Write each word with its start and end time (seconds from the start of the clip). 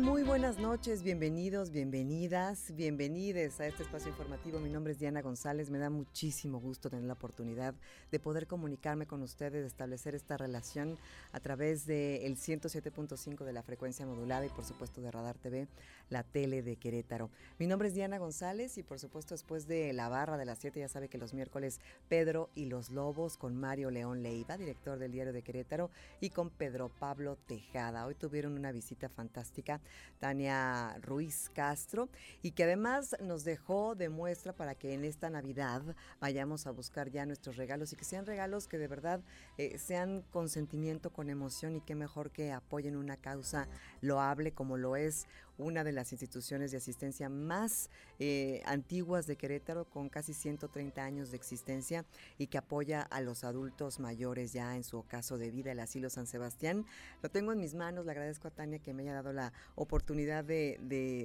Muy 0.00 0.22
buenas 0.22 0.58
noches, 0.58 1.02
bienvenidos, 1.02 1.70
bienvenidas, 1.72 2.74
bienvenides 2.74 3.60
a 3.60 3.66
este 3.66 3.82
espacio 3.82 4.08
informativo. 4.08 4.58
Mi 4.58 4.70
nombre 4.70 4.94
es 4.94 4.98
Diana 4.98 5.20
González, 5.20 5.68
me 5.68 5.78
da 5.78 5.90
muchísimo 5.90 6.58
gusto 6.58 6.88
tener 6.88 7.04
la 7.04 7.12
oportunidad 7.12 7.74
de 8.10 8.18
poder 8.18 8.46
comunicarme 8.46 9.06
con 9.06 9.20
ustedes, 9.20 9.60
de 9.60 9.66
establecer 9.66 10.14
esta 10.14 10.38
relación 10.38 10.96
a 11.32 11.40
través 11.40 11.86
del 11.86 12.36
107.5 12.36 13.44
de 13.44 13.52
la 13.52 13.62
frecuencia 13.62 14.06
modulada 14.06 14.46
y 14.46 14.48
por 14.48 14.64
supuesto 14.64 15.02
de 15.02 15.10
Radar 15.10 15.36
TV, 15.36 15.68
la 16.08 16.22
tele 16.22 16.62
de 16.62 16.76
Querétaro. 16.76 17.28
Mi 17.58 17.66
nombre 17.66 17.88
es 17.88 17.94
Diana 17.94 18.16
González 18.16 18.78
y 18.78 18.82
por 18.82 18.98
supuesto 18.98 19.34
después 19.34 19.66
de 19.66 19.92
la 19.92 20.08
barra 20.08 20.38
de 20.38 20.46
las 20.46 20.60
7 20.60 20.80
ya 20.80 20.88
sabe 20.88 21.08
que 21.08 21.18
los 21.18 21.34
miércoles 21.34 21.78
Pedro 22.08 22.48
y 22.54 22.66
los 22.66 22.88
Lobos 22.88 23.36
con 23.36 23.54
Mario 23.54 23.90
León 23.90 24.22
Leiva, 24.22 24.56
director 24.56 24.98
del 24.98 25.12
diario 25.12 25.34
de 25.34 25.42
Querétaro, 25.42 25.90
y 26.20 26.30
con 26.30 26.48
Pedro 26.48 26.88
Pablo 26.88 27.36
Tejada. 27.46 28.06
Hoy 28.06 28.14
tuvieron 28.14 28.54
una 28.54 28.72
visita 28.72 29.10
fantástica, 29.10 29.80
Tania 30.18 30.98
Ruiz 31.00 31.50
Castro, 31.54 32.08
y 32.42 32.52
que 32.52 32.64
además 32.64 33.16
nos 33.22 33.42
dejó 33.44 33.94
de 33.94 34.08
muestra 34.08 34.52
para 34.52 34.74
que 34.74 34.92
en 34.92 35.04
esta 35.04 35.30
Navidad 35.30 35.82
vayamos 36.20 36.66
a 36.66 36.70
buscar 36.70 37.10
ya 37.10 37.26
nuestros 37.26 37.56
regalos 37.56 37.92
y 37.92 37.96
que 37.96 38.04
sean 38.04 38.26
regalos 38.26 38.68
que 38.68 38.78
de 38.78 38.86
verdad 38.86 39.20
eh, 39.56 39.78
sean 39.78 40.22
con 40.30 40.48
sentimiento, 40.48 41.10
con 41.10 41.30
emoción 41.30 41.76
y 41.76 41.80
que 41.80 41.94
mejor 41.94 42.30
que 42.30 42.52
apoyen 42.52 42.96
una 42.96 43.16
causa 43.16 43.66
loable 44.02 44.52
como 44.52 44.76
lo 44.76 44.96
es 44.96 45.26
una 45.60 45.84
de 45.84 45.92
las 45.92 46.12
instituciones 46.12 46.70
de 46.70 46.78
asistencia 46.78 47.28
más 47.28 47.90
eh, 48.18 48.62
antiguas 48.64 49.26
de 49.26 49.36
Querétaro, 49.36 49.84
con 49.84 50.08
casi 50.08 50.32
130 50.32 51.02
años 51.02 51.30
de 51.30 51.36
existencia 51.36 52.04
y 52.38 52.48
que 52.48 52.58
apoya 52.58 53.02
a 53.02 53.20
los 53.20 53.44
adultos 53.44 54.00
mayores 54.00 54.52
ya 54.52 54.76
en 54.76 54.84
su 54.84 54.98
ocaso 54.98 55.38
de 55.38 55.50
vida, 55.50 55.72
el 55.72 55.80
Asilo 55.80 56.10
San 56.10 56.26
Sebastián. 56.26 56.86
Lo 57.22 57.30
tengo 57.30 57.52
en 57.52 57.60
mis 57.60 57.74
manos, 57.74 58.06
le 58.06 58.12
agradezco 58.12 58.48
a 58.48 58.50
Tania 58.50 58.78
que 58.78 58.94
me 58.94 59.02
haya 59.02 59.14
dado 59.14 59.32
la 59.32 59.52
oportunidad 59.82 60.44
de, 60.44 60.78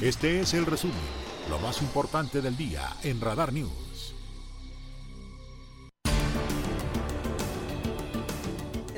Este 0.00 0.38
es 0.40 0.54
el 0.54 0.64
resumen, 0.64 0.94
lo 1.50 1.58
más 1.58 1.82
importante 1.82 2.40
del 2.40 2.56
día 2.56 2.96
en 3.02 3.20
Radar 3.20 3.52
News. 3.52 3.87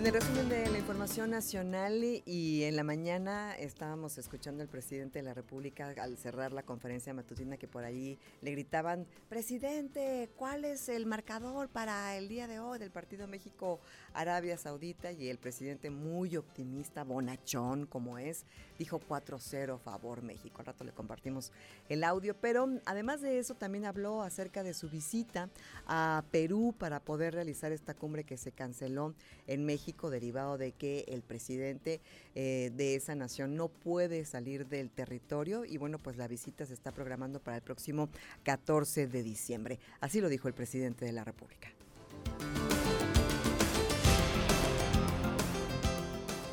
En 0.00 0.06
el 0.06 0.14
resumen 0.14 0.48
de 0.48 0.66
la 0.70 0.78
información 0.78 1.28
nacional 1.28 2.02
y 2.24 2.62
en 2.62 2.74
la 2.74 2.82
mañana 2.82 3.54
estábamos 3.54 4.16
escuchando 4.16 4.62
al 4.62 4.68
presidente 4.70 5.18
de 5.18 5.22
la 5.26 5.34
República 5.34 5.92
al 6.00 6.16
cerrar 6.16 6.54
la 6.54 6.62
conferencia 6.62 7.12
matutina 7.12 7.58
que 7.58 7.68
por 7.68 7.84
ahí 7.84 8.18
le 8.40 8.52
gritaban, 8.52 9.06
presidente, 9.28 10.30
¿cuál 10.36 10.64
es 10.64 10.88
el 10.88 11.04
marcador 11.04 11.68
para 11.68 12.16
el 12.16 12.28
día 12.28 12.46
de 12.46 12.60
hoy 12.60 12.78
del 12.78 12.90
partido 12.90 13.26
México-Arabia 13.26 14.56
Saudita? 14.56 15.12
Y 15.12 15.28
el 15.28 15.36
presidente 15.36 15.90
muy 15.90 16.34
optimista, 16.34 17.04
bonachón 17.04 17.84
como 17.84 18.16
es, 18.16 18.46
dijo 18.78 19.02
4-0 19.06 19.78
favor 19.80 20.22
México. 20.22 20.60
Al 20.60 20.66
rato 20.66 20.82
le 20.82 20.92
compartimos 20.92 21.52
el 21.90 22.04
audio, 22.04 22.34
pero 22.40 22.70
además 22.86 23.20
de 23.20 23.38
eso 23.38 23.54
también 23.54 23.84
habló 23.84 24.22
acerca 24.22 24.62
de 24.62 24.72
su 24.72 24.88
visita 24.88 25.50
a 25.86 26.24
Perú 26.30 26.74
para 26.78 27.00
poder 27.00 27.34
realizar 27.34 27.70
esta 27.70 27.92
cumbre 27.92 28.24
que 28.24 28.38
se 28.38 28.50
canceló 28.50 29.14
en 29.46 29.66
México 29.66 29.89
derivado 30.10 30.58
de 30.58 30.72
que 30.72 31.04
el 31.08 31.22
presidente 31.22 32.00
eh, 32.34 32.70
de 32.74 32.94
esa 32.94 33.14
nación 33.14 33.56
no 33.56 33.68
puede 33.68 34.24
salir 34.24 34.66
del 34.66 34.90
territorio 34.90 35.64
y 35.64 35.76
bueno, 35.78 35.98
pues 35.98 36.16
la 36.16 36.28
visita 36.28 36.66
se 36.66 36.74
está 36.74 36.92
programando 36.92 37.40
para 37.40 37.56
el 37.56 37.62
próximo 37.62 38.08
14 38.44 39.06
de 39.06 39.22
diciembre. 39.22 39.78
Así 40.00 40.20
lo 40.20 40.28
dijo 40.28 40.48
el 40.48 40.54
presidente 40.54 41.04
de 41.04 41.12
la 41.12 41.24
República. 41.24 41.68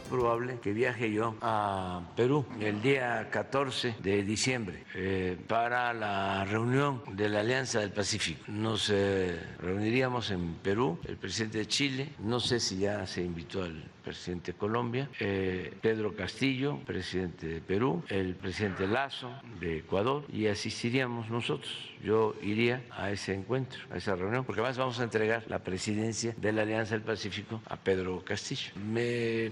Probable 0.07 0.59
que 0.62 0.74
viaje 0.74 1.12
yo 1.12 1.36
a 1.42 2.01
Perú 2.15 2.45
el 2.59 2.81
día 2.81 3.30
14 3.30 3.95
de 4.00 4.24
diciembre 4.24 4.83
eh, 4.95 5.38
para 5.48 5.94
la 5.94 6.45
reunión 6.45 7.01
de 7.13 7.30
la 7.30 7.42
Alianza 7.42 7.80
del 7.80 7.92
Pacífico. 7.92 8.44
Nos 8.48 8.89
eh, 8.89 9.39
reuniríamos 9.59 10.31
en 10.31 10.56
Perú, 10.56 11.00
el 11.06 11.18
presidente 11.18 11.59
de 11.59 11.68
Chile, 11.68 12.09
no 12.19 12.39
sé 12.39 12.59
si 12.59 12.77
ya 12.77 13.06
se 13.06 13.21
invitó 13.21 13.63
al 13.63 13.83
presidente 14.07 14.54
de 14.54 14.57
Colombia, 14.57 15.09
eh, 15.19 15.74
Pedro 15.81 16.15
Castillo, 16.15 16.80
presidente 16.86 17.45
de 17.45 17.60
Perú, 17.60 18.01
el 18.07 18.36
presidente 18.36 18.88
Lazo 18.88 19.30
de 19.60 19.80
Ecuador 19.80 20.24
y 20.31 20.48
asistiríamos 20.48 21.30
nosotros. 21.30 21.74
Yo 22.01 22.33
iría 22.42 22.83
a 22.92 23.12
ese 23.12 23.33
encuentro, 23.33 23.80
a 23.92 23.98
esa 23.98 24.15
reunión, 24.15 24.45
porque 24.45 24.62
además 24.62 24.77
vamos 24.77 25.00
a 25.01 25.03
entregar 25.03 25.44
la 25.48 25.60
presidencia 25.60 26.33
de 26.38 26.53
la 26.53 26.62
Alianza 26.62 26.94
del 26.94 27.03
Pacífico 27.03 27.62
a 27.65 27.75
Pedro 27.75 28.24
Castillo. 28.24 28.71
Me 28.75 29.51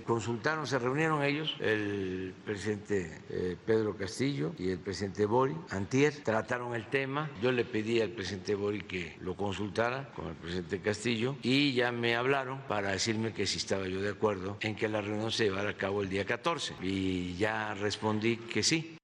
se 0.66 0.78
reunieron 0.78 1.24
ellos, 1.24 1.56
el 1.60 2.32
presidente 2.46 3.20
eh, 3.32 3.58
Pedro 3.66 3.98
Castillo 3.98 4.54
y 4.60 4.70
el 4.70 4.78
presidente 4.78 5.26
Bori, 5.26 5.56
antier, 5.72 6.14
trataron 6.24 6.76
el 6.76 6.88
tema. 6.88 7.32
Yo 7.42 7.52
le 7.52 7.66
pedí 7.66 8.00
al 8.00 8.10
presidente 8.10 8.54
Bori 8.54 8.82
que 8.82 9.16
lo 9.22 9.36
consultara 9.36 10.14
con 10.14 10.28
el 10.28 10.36
presidente 10.36 10.82
Castillo 10.82 11.36
y 11.42 11.74
ya 11.74 11.92
me 11.92 12.16
hablaron 12.16 12.62
para 12.68 12.92
decirme 12.92 13.34
que 13.34 13.48
si 13.48 13.58
estaba 13.58 13.88
yo 13.88 14.00
de 14.02 14.10
acuerdo 14.10 14.58
en 14.62 14.76
que 14.76 14.88
la 14.88 15.02
reunión 15.02 15.32
se 15.32 15.46
llevara 15.46 15.72
a 15.72 15.78
cabo 15.78 16.04
el 16.04 16.10
día 16.10 16.26
14 16.26 16.76
y 16.80 17.36
ya 17.38 17.74
respondí 17.74 18.38
que 18.38 18.62
sí. 18.62 18.96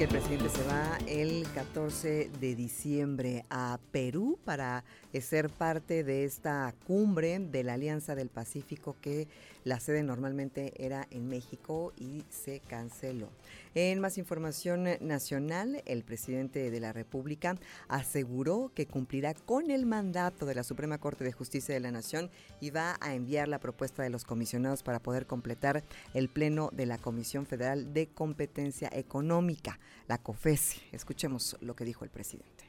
Que 0.00 0.04
el 0.04 0.12
presidente 0.12 0.48
se 0.48 0.64
va 0.64 0.98
el 1.08 1.46
14 1.54 2.30
de 2.40 2.54
diciembre 2.54 3.44
a 3.50 3.78
Perú 3.92 4.38
para 4.46 4.82
ser 5.20 5.50
parte 5.50 6.04
de 6.04 6.24
esta 6.24 6.74
cumbre 6.86 7.38
de 7.38 7.62
la 7.62 7.74
Alianza 7.74 8.14
del 8.14 8.30
Pacífico 8.30 8.96
que 9.02 9.28
la 9.64 9.80
sede 9.80 10.02
normalmente 10.02 10.72
era 10.76 11.06
en 11.10 11.28
México 11.28 11.92
y 11.96 12.24
se 12.28 12.60
canceló. 12.60 13.30
En 13.74 14.00
más 14.00 14.18
información 14.18 14.88
nacional, 15.00 15.82
el 15.86 16.02
presidente 16.02 16.70
de 16.70 16.80
la 16.80 16.92
República 16.92 17.56
aseguró 17.88 18.72
que 18.74 18.86
cumplirá 18.86 19.34
con 19.34 19.70
el 19.70 19.86
mandato 19.86 20.46
de 20.46 20.54
la 20.54 20.64
Suprema 20.64 20.98
Corte 20.98 21.24
de 21.24 21.32
Justicia 21.32 21.74
de 21.74 21.80
la 21.80 21.92
Nación 21.92 22.30
y 22.60 22.70
va 22.70 22.96
a 23.00 23.14
enviar 23.14 23.48
la 23.48 23.60
propuesta 23.60 24.02
de 24.02 24.10
los 24.10 24.24
comisionados 24.24 24.82
para 24.82 25.00
poder 25.00 25.26
completar 25.26 25.84
el 26.14 26.28
pleno 26.28 26.70
de 26.72 26.86
la 26.86 26.98
Comisión 26.98 27.46
Federal 27.46 27.92
de 27.92 28.08
Competencia 28.08 28.90
Económica, 28.92 29.78
la 30.08 30.18
COFESE. 30.18 30.80
Escuchemos 30.92 31.56
lo 31.60 31.76
que 31.76 31.84
dijo 31.84 32.04
el 32.04 32.10
presidente. 32.10 32.59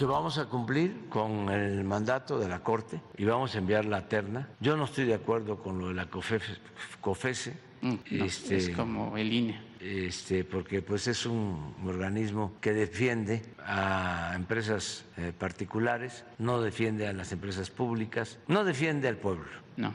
Vamos 0.00 0.38
a 0.38 0.46
cumplir 0.46 1.08
con 1.08 1.48
el 1.50 1.84
mandato 1.84 2.38
de 2.38 2.48
la 2.48 2.60
Corte 2.60 3.00
y 3.16 3.24
vamos 3.24 3.54
a 3.54 3.58
enviar 3.58 3.84
la 3.84 4.08
terna. 4.08 4.48
Yo 4.60 4.76
no 4.76 4.84
estoy 4.84 5.04
de 5.04 5.14
acuerdo 5.14 5.58
con 5.58 5.78
lo 5.78 5.88
de 5.88 5.94
la 5.94 6.06
COFESE. 6.06 7.54
Mm, 7.82 7.94
este, 8.10 8.56
es 8.56 8.70
como 8.70 9.16
el 9.16 9.32
INE. 9.32 9.60
Este, 9.80 10.44
porque 10.44 10.82
pues 10.82 11.08
es 11.08 11.26
un 11.26 11.74
organismo 11.84 12.52
que 12.60 12.72
defiende 12.72 13.42
a 13.66 14.32
empresas 14.36 15.04
eh, 15.16 15.32
particulares, 15.36 16.24
no 16.38 16.60
defiende 16.60 17.08
a 17.08 17.12
las 17.12 17.32
empresas 17.32 17.70
públicas, 17.70 18.38
no 18.46 18.64
defiende 18.64 19.08
al 19.08 19.16
pueblo. 19.16 19.50
No. 19.76 19.92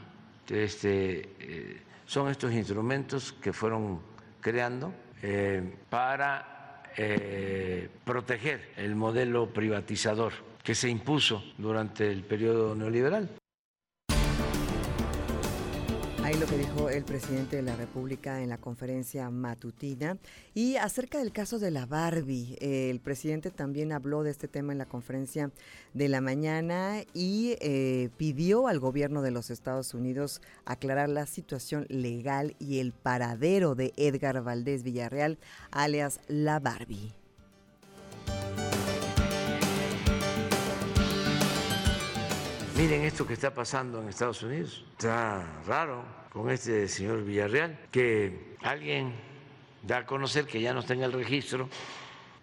Este, 0.48 1.34
eh, 1.38 1.82
son 2.04 2.28
estos 2.28 2.52
instrumentos 2.52 3.32
que 3.32 3.52
fueron 3.52 4.00
creando 4.40 4.92
eh, 5.22 5.74
para 5.88 6.57
eh, 7.00 7.88
proteger 8.04 8.72
el 8.76 8.96
modelo 8.96 9.52
privatizador 9.52 10.32
que 10.64 10.74
se 10.74 10.88
impuso 10.88 11.44
durante 11.56 12.10
el 12.10 12.24
periodo 12.24 12.74
neoliberal. 12.74 13.37
Ahí 16.28 16.36
lo 16.36 16.44
que 16.44 16.58
dijo 16.58 16.90
el 16.90 17.04
presidente 17.04 17.56
de 17.56 17.62
la 17.62 17.74
República 17.74 18.42
en 18.42 18.50
la 18.50 18.58
conferencia 18.58 19.30
matutina. 19.30 20.18
Y 20.52 20.76
acerca 20.76 21.20
del 21.20 21.32
caso 21.32 21.58
de 21.58 21.70
la 21.70 21.86
Barbie, 21.86 22.58
el 22.60 23.00
presidente 23.00 23.50
también 23.50 23.92
habló 23.92 24.22
de 24.22 24.30
este 24.30 24.46
tema 24.46 24.72
en 24.72 24.78
la 24.78 24.84
conferencia 24.84 25.50
de 25.94 26.08
la 26.10 26.20
mañana 26.20 27.02
y 27.14 27.56
eh, 27.60 28.10
pidió 28.18 28.68
al 28.68 28.78
gobierno 28.78 29.22
de 29.22 29.30
los 29.30 29.48
Estados 29.48 29.94
Unidos 29.94 30.42
aclarar 30.66 31.08
la 31.08 31.24
situación 31.24 31.86
legal 31.88 32.54
y 32.58 32.80
el 32.80 32.92
paradero 32.92 33.74
de 33.74 33.94
Edgar 33.96 34.42
Valdés 34.42 34.82
Villarreal, 34.82 35.38
alias 35.70 36.20
la 36.28 36.60
Barbie. 36.60 37.14
Miren 42.76 43.04
esto 43.04 43.26
que 43.26 43.32
está 43.32 43.54
pasando 43.54 44.02
en 44.02 44.10
Estados 44.10 44.42
Unidos. 44.42 44.84
Está 44.92 45.42
raro 45.66 46.17
con 46.32 46.50
este 46.50 46.88
señor 46.88 47.24
Villarreal, 47.24 47.78
que 47.90 48.56
alguien 48.62 49.12
da 49.82 49.98
a 49.98 50.06
conocer 50.06 50.46
que 50.46 50.60
ya 50.60 50.74
no 50.74 50.80
está 50.80 50.94
en 50.94 51.02
el 51.02 51.12
registro 51.12 51.68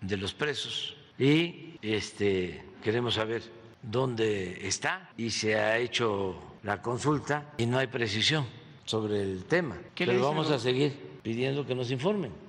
de 0.02 0.18
los 0.18 0.34
presos 0.34 0.96
y 1.18 1.78
este, 1.82 2.64
queremos 2.84 3.16
saber 3.16 3.44
dónde 3.82 4.68
está 4.68 5.10
y 5.18 5.30
se 5.30 5.56
ha 5.56 5.78
hecho 5.78 6.36
la 6.64 6.82
consulta 6.82 7.54
y 7.58 7.66
no 7.66 7.78
hay 7.78 7.88
precisión 7.88 8.46
sobre 8.86 9.22
el 9.22 9.46
tema. 9.46 9.78
Pero 9.96 10.22
vamos 10.22 10.52
a 10.52 10.60
seguir 10.60 10.94
pidiendo 11.22 11.66
que 11.66 11.76
nos 11.76 11.92
informen. 11.92 12.45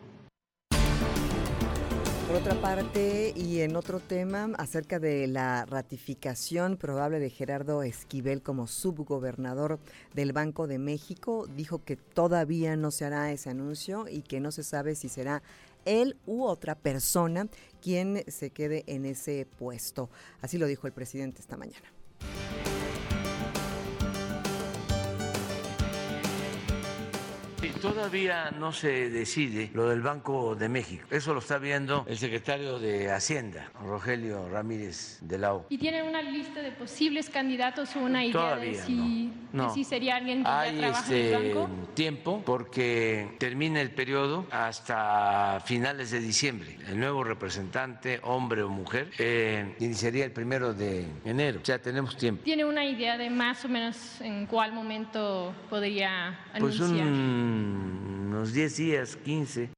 Por 2.26 2.34
otra 2.34 2.61
parte, 2.61 3.32
y 3.37 3.61
en 3.61 3.76
otro 3.76 4.00
tema, 4.00 4.50
acerca 4.58 4.99
de 4.99 5.28
la 5.28 5.64
ratificación 5.64 6.76
probable 6.76 7.20
de 7.20 7.31
Gerardo 7.31 7.84
Esquivel 7.84 8.43
como 8.43 8.67
subgobernador 8.67 9.78
del 10.12 10.32
Banco 10.32 10.67
de 10.67 10.78
México, 10.81 11.46
dijo 11.46 11.84
que 11.84 11.94
todavía 11.94 12.75
no 12.75 12.90
se 12.90 13.05
hará 13.05 13.31
ese 13.31 13.50
anuncio 13.50 14.06
y 14.08 14.23
que 14.23 14.40
no 14.40 14.50
se 14.50 14.64
sabe 14.64 14.96
si 14.96 15.08
será 15.08 15.44
él 15.84 16.17
u 16.26 16.43
otra 16.43 16.75
persona 16.75 17.46
quien 17.81 18.25
se 18.26 18.50
quede 18.50 18.82
en 18.88 19.05
ese 19.05 19.46
puesto. 19.58 20.11
Así 20.40 20.58
lo 20.58 20.67
dijo 20.67 20.88
el 20.88 20.93
presidente 20.93 21.40
esta 21.40 21.56
mañana. 21.56 21.93
Todavía 27.81 28.50
no 28.58 28.73
se 28.73 29.11
decide 29.11 29.70
lo 29.75 29.88
del 29.88 30.00
Banco 30.00 30.55
de 30.55 30.69
México. 30.69 31.06
Eso 31.11 31.33
lo 31.35 31.40
está 31.40 31.59
viendo 31.59 32.04
el 32.09 32.18
secretario 32.18 32.78
de 32.78 33.11
Hacienda, 33.11 33.71
Rogelio 33.83 34.49
Ramírez 34.49 35.18
de 35.21 35.38
la 35.38 35.54
O. 35.54 35.66
¿Y 35.68 35.78
tienen 35.78 36.06
una 36.06 36.23
lista 36.23 36.62
de 36.62 36.73
posibles 36.73 37.30
candidatos 37.30 37.95
o 37.97 38.00
una 38.00 38.25
idea 38.25 38.56
de, 38.56 38.75
si, 38.75 39.33
no. 39.52 39.73
sería 39.85 40.16
alguien 40.16 40.42
que 40.42 40.49
Hay 40.49 40.73
ya 40.75 40.78
trabaja 40.80 41.06
en 41.06 41.14
el 41.14 41.25
este 41.35 41.54
banco? 41.54 41.71
tiempo 41.95 42.42
porque 42.45 43.37
termina 43.38 43.80
el 43.80 43.90
periodo 43.90 44.47
hasta 44.50 45.61
finales 45.64 46.11
de 46.11 46.21
diciembre. 46.21 46.76
El 46.88 46.99
nuevo 46.99 47.25
representante, 47.25 48.21
hombre 48.23 48.62
o 48.62 48.68
mujer, 48.68 49.11
eh, 49.18 49.75
iniciaría 49.80 50.25
el 50.25 50.33
primero 50.33 50.75
de 50.75 51.06
enero. 51.25 51.61
O 51.62 51.64
sea, 51.64 51.80
tenemos 51.80 52.16
tiempo. 52.16 52.42
¿Tiene 52.45 52.64
una 52.64 52.85
idea 52.85 53.16
de 53.18 53.30
más 53.30 53.64
o 53.64 53.68
menos 53.68 54.21
en 54.21 54.47
cuál 54.47 54.73
momento 54.73 55.52
podría 55.68 56.38
Pues 56.59 56.80
anunciar? 56.80 57.06
Un- 57.66 58.26
unos 58.28 58.52
10 58.52 58.76
días, 58.76 59.16
15. 59.16 59.70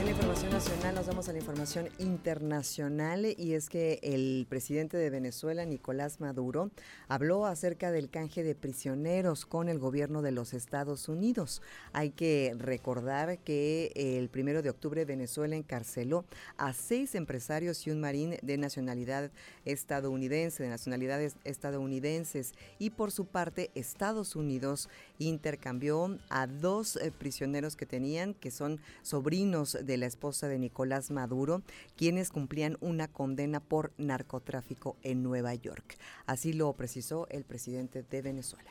En 0.00 0.04
la 0.04 0.10
información 0.12 0.52
nacional 0.52 0.94
nos 0.94 1.06
vamos 1.06 1.28
a 1.28 1.32
la 1.32 1.38
información 1.38 1.88
internacional 1.98 3.26
y 3.36 3.52
es 3.54 3.68
que 3.68 3.98
el 4.02 4.46
presidente 4.48 4.96
de 4.96 5.10
Venezuela, 5.10 5.64
Nicolás 5.66 6.20
Maduro, 6.20 6.70
habló 7.08 7.44
acerca 7.46 7.90
del 7.90 8.08
canje 8.08 8.42
de 8.42 8.54
prisioneros 8.54 9.44
con 9.44 9.68
el 9.68 9.78
gobierno 9.78 10.22
de 10.22 10.32
los 10.32 10.54
Estados 10.54 11.08
Unidos. 11.08 11.60
Hay 11.92 12.10
que 12.10 12.54
recordar 12.58 13.38
que 13.38 13.92
el 13.94 14.28
primero 14.30 14.62
de 14.62 14.70
octubre 14.70 15.04
Venezuela 15.04 15.56
encarceló 15.56 16.24
a 16.56 16.72
seis 16.72 17.14
empresarios 17.14 17.86
y 17.86 17.90
un 17.90 18.00
marín 18.00 18.36
de 18.42 18.56
nacionalidad 18.56 19.30
estadounidense, 19.64 20.62
de 20.62 20.68
nacionalidades 20.70 21.36
estadounidenses, 21.44 22.54
y 22.78 22.90
por 22.90 23.10
su 23.10 23.26
parte 23.26 23.70
Estados 23.74 24.36
Unidos 24.36 24.88
intercambió 25.18 26.18
a 26.30 26.46
dos 26.46 26.96
eh, 26.96 27.10
prisioneros 27.10 27.76
que 27.76 27.86
tenían, 27.86 28.34
que 28.34 28.50
son 28.50 28.80
sobrinos 29.02 29.76
de 29.82 29.96
la 29.96 30.06
esposa 30.06 30.48
de 30.48 30.58
Nicolás 30.58 31.10
Maduro, 31.10 31.62
quienes 31.96 32.30
cumplían 32.30 32.76
una 32.80 33.08
condena 33.08 33.60
por 33.60 33.92
narcotráfico 33.98 34.96
en 35.02 35.22
Nueva 35.22 35.54
York. 35.54 35.98
Así 36.26 36.52
lo 36.52 36.72
precisó 36.74 37.26
el 37.30 37.44
presidente 37.44 38.02
de 38.02 38.22
Venezuela. 38.22 38.70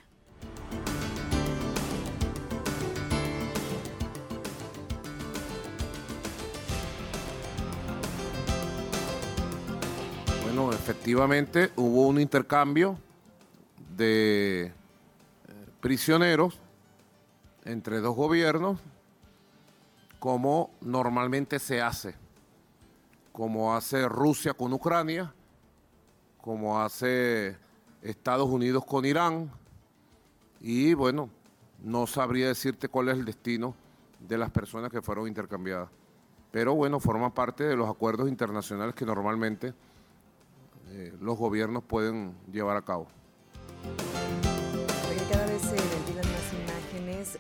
Bueno, 10.44 10.72
efectivamente 10.72 11.72
hubo 11.76 12.08
un 12.08 12.20
intercambio 12.20 12.98
de 13.96 14.72
prisioneros 15.80 16.60
entre 17.66 18.00
dos 18.00 18.16
gobiernos, 18.16 18.80
como 20.20 20.72
normalmente 20.82 21.60
se 21.60 21.82
hace 21.82 22.16
como 23.38 23.76
hace 23.76 24.10
Rusia 24.10 24.56
con 24.56 24.74
Ucrania, 24.74 25.32
como 26.42 26.82
hace 26.82 27.56
Estados 28.02 28.50
Unidos 28.50 28.84
con 28.84 29.06
Irán, 29.06 29.52
y 30.60 30.96
bueno, 30.96 31.30
no 31.84 32.08
sabría 32.08 32.48
decirte 32.48 32.90
cuál 32.90 33.10
es 33.10 33.18
el 33.20 33.26
destino 33.26 33.76
de 34.28 34.40
las 34.40 34.50
personas 34.50 34.90
que 34.90 35.04
fueron 35.04 35.28
intercambiadas. 35.28 35.88
Pero 36.50 36.74
bueno, 36.74 37.00
forma 37.00 37.32
parte 37.32 37.64
de 37.64 37.76
los 37.76 37.88
acuerdos 37.88 38.28
internacionales 38.28 38.96
que 38.96 39.06
normalmente 39.06 39.76
eh, 40.88 41.14
los 41.22 41.38
gobiernos 41.38 41.84
pueden 41.84 42.36
llevar 42.52 42.76
a 42.76 42.82
cabo. 42.82 43.06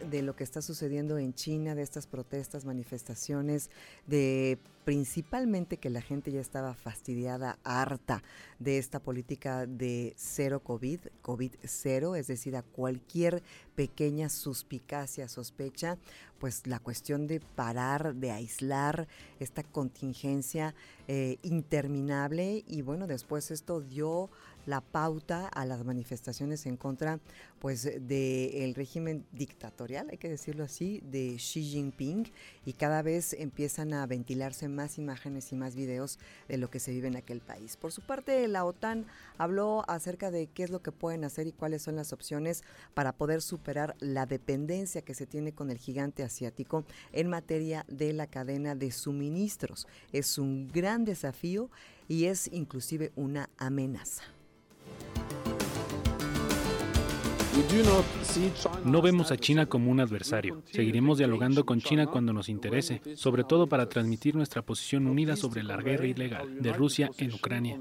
De 0.09 0.21
lo 0.21 0.35
que 0.35 0.43
está 0.43 0.61
sucediendo 0.61 1.17
en 1.17 1.33
China, 1.33 1.75
de 1.75 1.81
estas 1.81 2.07
protestas, 2.07 2.65
manifestaciones, 2.65 3.69
de 4.05 4.59
principalmente 4.83 5.77
que 5.77 5.89
la 5.89 6.01
gente 6.01 6.31
ya 6.31 6.39
estaba 6.39 6.73
fastidiada, 6.73 7.59
harta 7.63 8.23
de 8.59 8.77
esta 8.77 8.99
política 8.99 9.65
de 9.65 10.13
cero 10.17 10.61
COVID, 10.61 11.01
COVID 11.21 11.55
cero, 11.65 12.15
es 12.15 12.27
decir, 12.27 12.55
a 12.55 12.63
cualquier 12.63 13.43
pequeña 13.77 14.27
suspicacia, 14.27 15.29
sospecha, 15.29 15.99
pues 16.39 16.65
la 16.65 16.79
cuestión 16.79 17.27
de 17.27 17.39
parar, 17.39 18.15
de 18.15 18.31
aislar 18.31 19.07
esta 19.39 19.61
contingencia 19.61 20.73
eh, 21.07 21.37
interminable 21.43 22.63
y 22.67 22.81
bueno, 22.81 23.05
después 23.05 23.51
esto 23.51 23.81
dio 23.81 24.31
la 24.65 24.81
pauta 24.81 25.47
a 25.47 25.65
las 25.65 25.85
manifestaciones 25.85 26.65
en 26.65 26.75
contra 26.75 27.19
pues 27.59 27.83
del 27.83 28.75
régimen 28.75 29.25
dictatorial, 29.31 30.09
hay 30.11 30.17
que 30.17 30.29
decirlo 30.29 30.63
así, 30.63 31.01
de 31.05 31.37
Xi 31.37 31.63
Jinping 31.63 32.31
y 32.65 32.73
cada 32.73 33.01
vez 33.01 33.33
empiezan 33.33 33.93
a 33.93 34.05
ventilarse 34.05 34.67
más 34.67 34.97
imágenes 34.97 35.51
y 35.53 35.55
más 35.55 35.75
videos 35.75 36.19
de 36.47 36.57
lo 36.57 36.69
que 36.69 36.79
se 36.79 36.91
vive 36.91 37.07
en 37.07 37.15
aquel 37.15 37.39
país. 37.39 37.77
Por 37.77 37.91
su 37.91 38.01
parte, 38.01 38.47
la 38.47 38.65
OTAN 38.65 39.05
habló 39.37 39.83
acerca 39.87 40.29
de 40.29 40.47
qué 40.47 40.63
es 40.63 40.69
lo 40.69 40.81
que 40.81 40.91
pueden 40.91 41.23
hacer 41.23 41.47
y 41.47 41.53
cuáles 41.53 41.81
son 41.81 41.95
las 41.95 42.11
opciones 42.11 42.63
para 42.93 43.13
poder 43.13 43.41
superar 43.41 43.66
la 43.99 44.25
dependencia 44.25 45.01
que 45.01 45.13
se 45.13 45.25
tiene 45.25 45.53
con 45.53 45.69
el 45.69 45.77
gigante 45.77 46.23
asiático 46.23 46.85
en 47.11 47.29
materia 47.29 47.85
de 47.87 48.13
la 48.13 48.27
cadena 48.27 48.75
de 48.75 48.91
suministros. 48.91 49.87
Es 50.11 50.37
un 50.37 50.67
gran 50.69 51.05
desafío 51.05 51.69
y 52.07 52.25
es 52.25 52.49
inclusive 52.53 53.11
una 53.15 53.49
amenaza. 53.57 54.23
No 58.85 59.01
vemos 59.01 59.31
a 59.31 59.37
China 59.37 59.65
como 59.65 59.91
un 59.91 59.99
adversario. 59.99 60.61
Seguiremos 60.71 61.17
dialogando 61.17 61.65
con 61.65 61.81
China 61.81 62.05
cuando 62.05 62.31
nos 62.31 62.49
interese, 62.49 63.01
sobre 63.15 63.43
todo 63.43 63.67
para 63.67 63.89
transmitir 63.89 64.35
nuestra 64.35 64.61
posición 64.61 65.07
unida 65.07 65.35
sobre 65.35 65.63
la 65.63 65.77
guerra 65.77 66.05
ilegal 66.05 66.61
de 66.61 66.71
Rusia 66.71 67.09
en 67.17 67.33
Ucrania. 67.33 67.79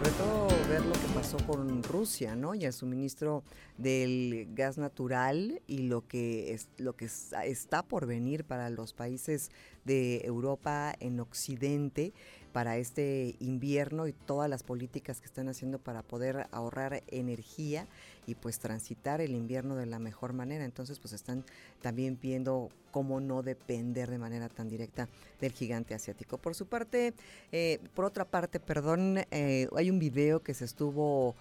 Sobre 0.00 0.12
todo 0.12 0.48
ver 0.70 0.86
lo 0.86 0.94
que 0.94 1.14
pasó 1.14 1.36
con 1.46 1.82
Rusia, 1.82 2.34
¿no? 2.34 2.54
Y 2.54 2.64
el 2.64 2.72
suministro 2.72 3.44
del 3.76 4.48
gas 4.54 4.78
natural 4.78 5.60
y 5.66 5.80
lo 5.88 6.08
que 6.08 6.54
es 6.54 6.70
lo 6.78 6.96
que 6.96 7.04
está 7.04 7.82
por 7.82 8.06
venir 8.06 8.44
para 8.44 8.70
los 8.70 8.94
países 8.94 9.50
de 9.84 10.22
Europa 10.24 10.94
en 11.00 11.20
Occidente 11.20 12.14
para 12.52 12.76
este 12.76 13.36
invierno 13.40 14.06
y 14.06 14.12
todas 14.12 14.50
las 14.50 14.62
políticas 14.62 15.20
que 15.20 15.26
están 15.26 15.48
haciendo 15.48 15.78
para 15.78 16.02
poder 16.02 16.46
ahorrar 16.50 17.02
energía 17.08 17.86
y 18.26 18.34
pues 18.34 18.58
transitar 18.58 19.20
el 19.20 19.34
invierno 19.34 19.76
de 19.76 19.86
la 19.86 19.98
mejor 19.98 20.32
manera. 20.32 20.64
Entonces 20.64 20.98
pues 20.98 21.12
están 21.12 21.44
también 21.80 22.18
viendo 22.20 22.70
cómo 22.90 23.20
no 23.20 23.42
depender 23.42 24.10
de 24.10 24.18
manera 24.18 24.48
tan 24.48 24.68
directa 24.68 25.08
del 25.40 25.52
gigante 25.52 25.94
asiático. 25.94 26.38
Por 26.38 26.54
su 26.54 26.66
parte, 26.66 27.14
eh, 27.52 27.78
por 27.94 28.04
otra 28.04 28.24
parte, 28.24 28.60
perdón, 28.60 29.18
eh, 29.30 29.68
hay 29.76 29.90
un 29.90 29.98
video 29.98 30.42
que 30.42 30.54
se 30.54 30.64
estuvo 30.64 31.34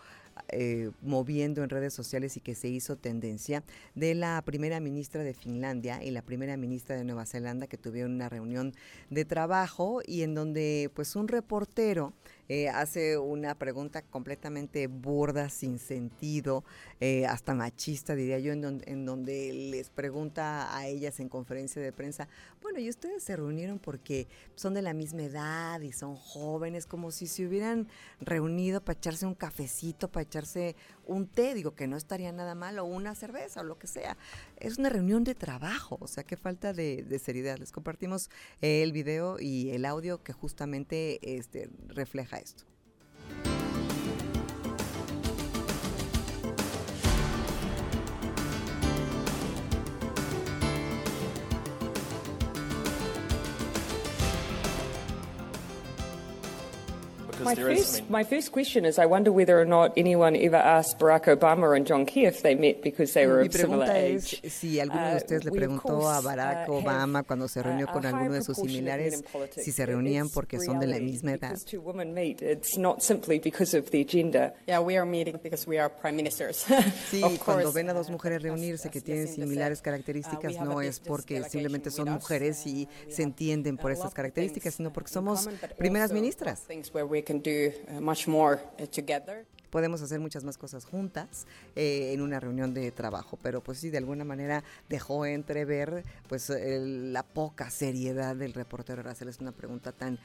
eh, 0.50 0.92
moviendo 1.02 1.64
en 1.64 1.70
redes 1.70 1.94
sociales 1.94 2.38
y 2.38 2.40
que 2.40 2.56
se 2.56 2.68
hizo 2.68 2.96
tendencia 2.96 3.64
de 3.96 4.16
la 4.16 4.42
primera 4.44 4.80
ministra 4.80 5.24
de 5.24 5.34
Finlandia 5.34 6.04
y 6.04 6.12
la 6.12 6.22
primera 6.22 6.58
ministra 6.58 6.96
de 6.96 7.04
Nueva 7.04 7.26
Zelanda 7.26 7.68
que 7.68 7.78
tuvieron 7.78 8.14
una 8.14 8.30
reunión 8.30 8.74
de 9.10 9.26
trabajo 9.26 10.02
y 10.06 10.24
en 10.24 10.34
donde 10.34 10.92
pues 10.94 11.16
un 11.16 11.28
reportero 11.28 12.14
eh, 12.50 12.68
hace 12.68 13.18
una 13.18 13.56
pregunta 13.56 14.02
completamente 14.02 14.88
burda, 14.88 15.50
sin 15.50 15.78
sentido, 15.78 16.64
eh, 17.00 17.26
hasta 17.28 17.54
machista, 17.54 18.16
diría 18.16 18.40
yo, 18.40 18.54
en, 18.54 18.82
en, 18.86 19.06
donde 19.06 19.54
les 19.54 19.92
pregunta 19.92 20.76
a 20.76 20.88
ellas 20.88 21.20
en 21.20 21.30
conferencia 21.30 21.80
de 21.82 21.94
prensa, 21.94 22.28
bueno, 22.62 22.80
y 22.80 22.90
ustedes 22.90 23.24
se 23.24 23.36
reunieron 23.36 23.78
porque 23.78 24.28
son 24.56 24.74
de 24.74 24.82
la 24.82 24.94
misma 24.94 25.22
edad 25.22 25.80
y 25.82 25.92
son 25.92 26.16
jóvenes, 26.16 26.88
como 26.88 27.12
si 27.12 27.28
se 27.28 27.46
hubieran 27.46 27.88
reunido 28.20 28.82
para 28.82 28.98
echarse 28.98 29.26
un 29.26 29.36
cafecito, 29.36 30.10
para 30.10 30.24
echarse 30.24 30.76
un 31.10 31.28
té, 31.28 31.54
digo 31.54 31.76
que 31.76 31.88
no 31.88 31.98
estaría 31.98 32.32
nada 32.32 32.56
mal, 32.56 32.80
o 32.80 32.86
una 32.86 33.16
cerveza 33.16 33.62
o 33.62 33.64
lo 33.64 33.78
que 33.78 33.88
sea. 33.88 34.18
Es 34.58 34.78
una 34.78 34.90
reunión 34.90 35.24
de 35.24 35.36
trabajo, 35.36 35.98
o 36.00 36.08
sea, 36.08 36.24
qué 36.24 36.38
falta 36.38 36.72
de, 36.74 37.20
seriedad. 37.20 37.58
Les 37.58 37.72
compartimos 37.72 38.30
el 38.62 38.92
video 38.94 39.40
y 39.40 39.72
el 39.72 39.86
audio 39.86 40.24
que 40.24 40.34
justamente 40.34 41.20
este, 41.38 41.70
refleja 41.88 42.38
esto. 42.38 42.69
My 57.44 57.56
first, 57.56 58.10
my 58.10 58.24
first 58.24 58.52
question 58.52 58.86
is 58.86 59.00
I 59.00 59.06
wonder 59.06 59.32
whether 59.32 59.60
or 59.60 59.66
not 59.66 59.94
anyone 59.98 60.36
ever 60.36 60.58
asked 60.58 61.00
Barack 61.00 61.26
Obama 61.26 61.76
and 61.76 61.86
John 61.86 62.06
Key 62.06 62.26
if 62.26 62.42
they 62.42 62.56
met 62.56 62.82
because 62.82 63.14
they 63.14 63.28
were 63.28 63.42
of 63.42 63.54
similar 63.54 63.92
age. 63.92 64.40
Es, 64.44 64.54
si 64.54 64.80
alguno 64.80 65.08
de 65.08 65.14
uh, 65.14 65.18
ustedes 65.18 65.46
le 65.46 65.52
preguntó 65.52 66.10
a 66.10 66.22
Barack 66.22 66.70
uh, 66.70 66.74
Obama 66.74 67.24
cuando 67.24 67.48
se 67.48 67.62
reunió 67.64 67.88
con 67.88 68.06
alguno 68.06 68.34
de 68.34 68.42
sus 68.42 68.58
similares 68.58 69.24
si 69.56 69.72
se 69.72 69.86
reunían 69.86 70.30
porque 70.30 70.60
son 70.60 70.80
de 70.80 70.88
la 70.88 71.00
misma 71.00 71.34
edad. 71.34 71.58
It's 72.42 72.78
not 72.78 73.02
simply 73.02 73.40
because 73.40 73.78
of 73.78 73.90
the 73.92 74.02
agenda. 74.02 74.54
Yeah, 74.68 74.82
we 74.82 74.98
are 74.98 75.06
meeting 75.06 75.40
because 75.42 75.68
we 75.68 75.80
are 75.80 75.90
prime 75.90 76.16
ministers. 76.16 76.66
sí, 77.10 77.22
cuando 77.46 77.72
ven 77.72 77.90
a 77.90 77.94
dos 77.94 78.10
mujeres 78.10 78.42
reunirse 78.42 78.90
que 78.90 79.02
tienen 79.02 79.28
similares 79.28 79.82
características 79.82 80.56
uh, 80.56 80.66
no 80.66 80.82
es 80.82 81.00
porque 81.00 81.44
simplemente 81.44 81.92
son 81.92 82.10
mujeres 82.10 82.66
y 82.66 82.88
se 83.08 83.24
entienden 83.24 83.78
por 83.78 83.92
esas 83.92 84.14
características, 84.14 84.76
sino 84.76 84.92
porque 84.92 85.12
somos 85.12 85.50
primeras 85.78 86.12
ministras. 86.12 86.64
Can 87.30 87.42
do 87.42 87.72
uh, 87.96 88.02
much 88.02 88.28
more 88.28 88.60
uh, 88.80 88.88
together. 88.88 89.46
podemos 89.70 90.02
hacer 90.02 90.20
muchas 90.20 90.44
más 90.44 90.58
cosas 90.58 90.84
juntas 90.84 91.46
eh, 91.76 92.12
en 92.12 92.22
una 92.22 92.40
reunión 92.40 92.74
de 92.74 92.92
trabajo, 92.92 93.38
pero 93.44 93.62
pues 93.62 93.78
sí, 93.78 93.92
de 93.92 94.00
alguna 94.00 94.26
manera 94.26 94.64
dejó 94.90 95.28
entrever 95.28 96.04
pues 96.28 96.50
la 96.50 97.22
poca 97.22 97.70
seriedad 97.70 98.36
del 98.36 98.54
reportero 98.54 99.02
al 99.02 99.08
hacerles 99.08 99.40
una 99.40 99.52
pregunta 99.52 99.92
tan 99.92 100.18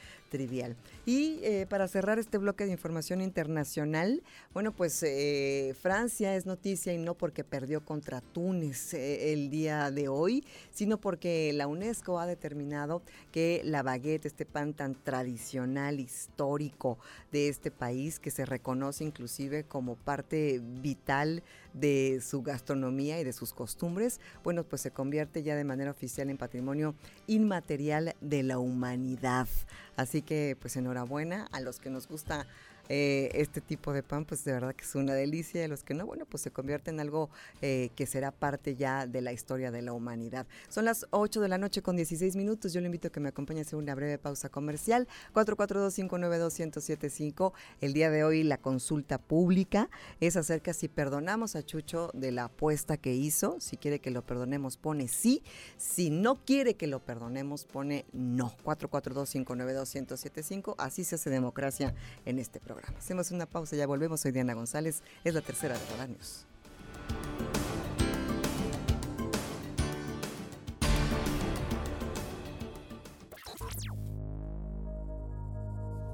Y 1.05 1.41
eh, 1.43 1.67
para 1.69 1.87
cerrar 1.89 2.19
este 2.19 2.39
bloque 2.39 2.65
de 2.65 2.73
información 2.73 3.21
internacional, 3.21 4.23
bueno, 4.55 4.73
pues 4.73 5.03
eh, 5.03 5.75
Francia 5.81 6.35
es 6.35 6.47
noticia 6.47 6.95
y 6.95 6.99
no 6.99 7.15
porque 7.15 7.45
perdió 7.45 7.85
contra 7.85 8.21
Túnez 8.21 8.95
el 8.95 9.51
día 9.51 9.91
de 9.91 10.09
hoy, 10.09 10.45
sino 10.71 10.99
porque 10.99 11.53
la 11.53 11.67
UNESCO 11.67 12.19
ha 12.19 12.27
determinado 12.27 13.03
que 13.31 13.61
la 13.65 13.83
baguette, 13.83 14.27
este 14.27 14.47
pan 14.47 14.73
tan 14.73 14.95
tradicional, 14.95 16.01
histórico 16.01 16.99
de 17.31 17.49
este 17.49 17.71
país, 17.71 18.19
que 18.19 18.31
se 18.31 18.47
reconoce 18.47 19.05
incluso 19.05 19.35
como 19.69 19.97
parte 19.97 20.61
vital 20.63 21.43
de 21.75 22.21
su 22.23 22.43
gastronomía 22.43 23.21
y 23.21 23.25
de 23.25 23.33
sus 23.33 23.53
costumbres, 23.53 24.21
bueno, 24.43 24.65
pues 24.65 24.83
se 24.83 24.91
convierte 24.91 25.43
ya 25.43 25.57
de 25.57 25.65
manera 25.65 25.91
oficial 25.91 26.31
en 26.31 26.39
patrimonio 26.39 26.95
inmaterial 27.27 28.15
de 28.21 28.43
la 28.43 28.59
humanidad. 28.59 29.49
Así 29.97 30.23
que 30.23 30.57
pues 30.59 30.77
enhorabuena 30.77 31.49
a 31.53 31.61
los 31.61 31.79
que 31.79 31.91
nos 31.91 32.09
gusta 32.09 32.47
eh, 32.89 33.31
este 33.35 33.61
tipo 33.61 33.93
de 33.93 34.03
pan, 34.03 34.25
pues 34.25 34.43
de 34.45 34.53
verdad 34.53 34.75
que 34.75 34.83
es 34.85 34.95
una 34.95 35.13
delicia. 35.15 35.65
Y 35.65 35.69
los 35.69 35.83
que 35.83 35.95
no, 35.95 36.07
bueno, 36.07 36.25
pues 36.27 36.43
se 36.43 36.51
convierte 36.51 36.91
en 36.91 37.01
algo 37.01 37.31
eh, 37.63 37.91
que 37.97 38.05
será 38.07 38.31
parte 38.31 38.77
ya 38.77 39.07
de 39.07 39.23
la 39.23 39.33
historia 39.33 39.71
de 39.71 39.81
la 39.83 39.93
humanidad. 39.93 40.47
Son 40.69 40.85
las 40.85 41.07
8 41.11 41.41
de 41.41 41.49
la 41.49 41.59
noche 41.59 41.83
con 41.83 41.97
16 41.97 42.37
minutos. 42.37 42.73
Yo 42.73 42.81
le 42.81 42.87
invito 42.87 43.09
a 43.09 43.13
que 43.13 43.19
me 43.21 43.31
acompañe 43.31 43.65
a 43.71 43.77
una 43.77 43.95
breve 43.95 44.19
pausa 44.19 44.49
comercial. 44.49 45.07
442-592-1075. 45.35 47.53
El 47.81 47.93
día 47.95 48.11
de 48.11 48.25
hoy 48.25 48.43
la 48.43 48.59
consulta 48.59 49.19
pública 49.19 49.89
es 50.21 50.37
acerca 50.37 50.75
si 50.75 50.89
perdonamos 50.89 51.55
a 51.57 51.63
Chucho 51.63 52.11
de 52.13 52.33
la 52.33 52.45
apuesta 52.45 52.97
que 52.97 53.15
hizo. 53.15 53.57
Si 53.61 53.77
quiere 53.77 54.01
que 54.01 54.11
lo 54.11 54.23
perdonemos, 54.23 54.77
pone 54.77 55.09
sí. 55.09 55.43
Si 55.77 56.11
no 56.11 56.45
quiere 56.45 56.75
que 56.75 56.87
lo 56.87 57.01
perdonemos, 57.01 57.65
pone 57.65 58.05
no. 58.13 58.55
442-592-1075. 58.65 60.75
Así 60.79 61.05
se 61.05 61.15
hace 61.15 61.31
democracia 61.31 61.95
en 62.25 62.39
este 62.39 62.61
programa. 62.61 62.74
Hacemos 62.99 63.31
una 63.31 63.47
pausa, 63.47 63.77
y 63.77 63.79
ya 63.79 63.87
volvemos. 63.87 64.21
Soy 64.21 64.33
Diana 64.33 64.55
González, 64.55 65.03
es 65.23 65.35
la 65.35 65.41
tercera 65.41 65.79
de 65.79 65.85
Radar 65.91 66.09
News. 66.09 66.47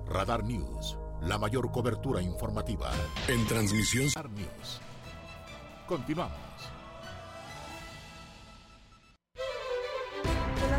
Radar 0.08 0.44
News, 0.44 0.98
la 1.22 1.38
mayor 1.38 1.70
cobertura 1.70 2.20
informativa. 2.20 2.90
En 3.28 3.46
transmisión. 3.46 4.08
Radar 4.14 4.30
News. 4.30 4.80
Continuamos. 5.86 6.79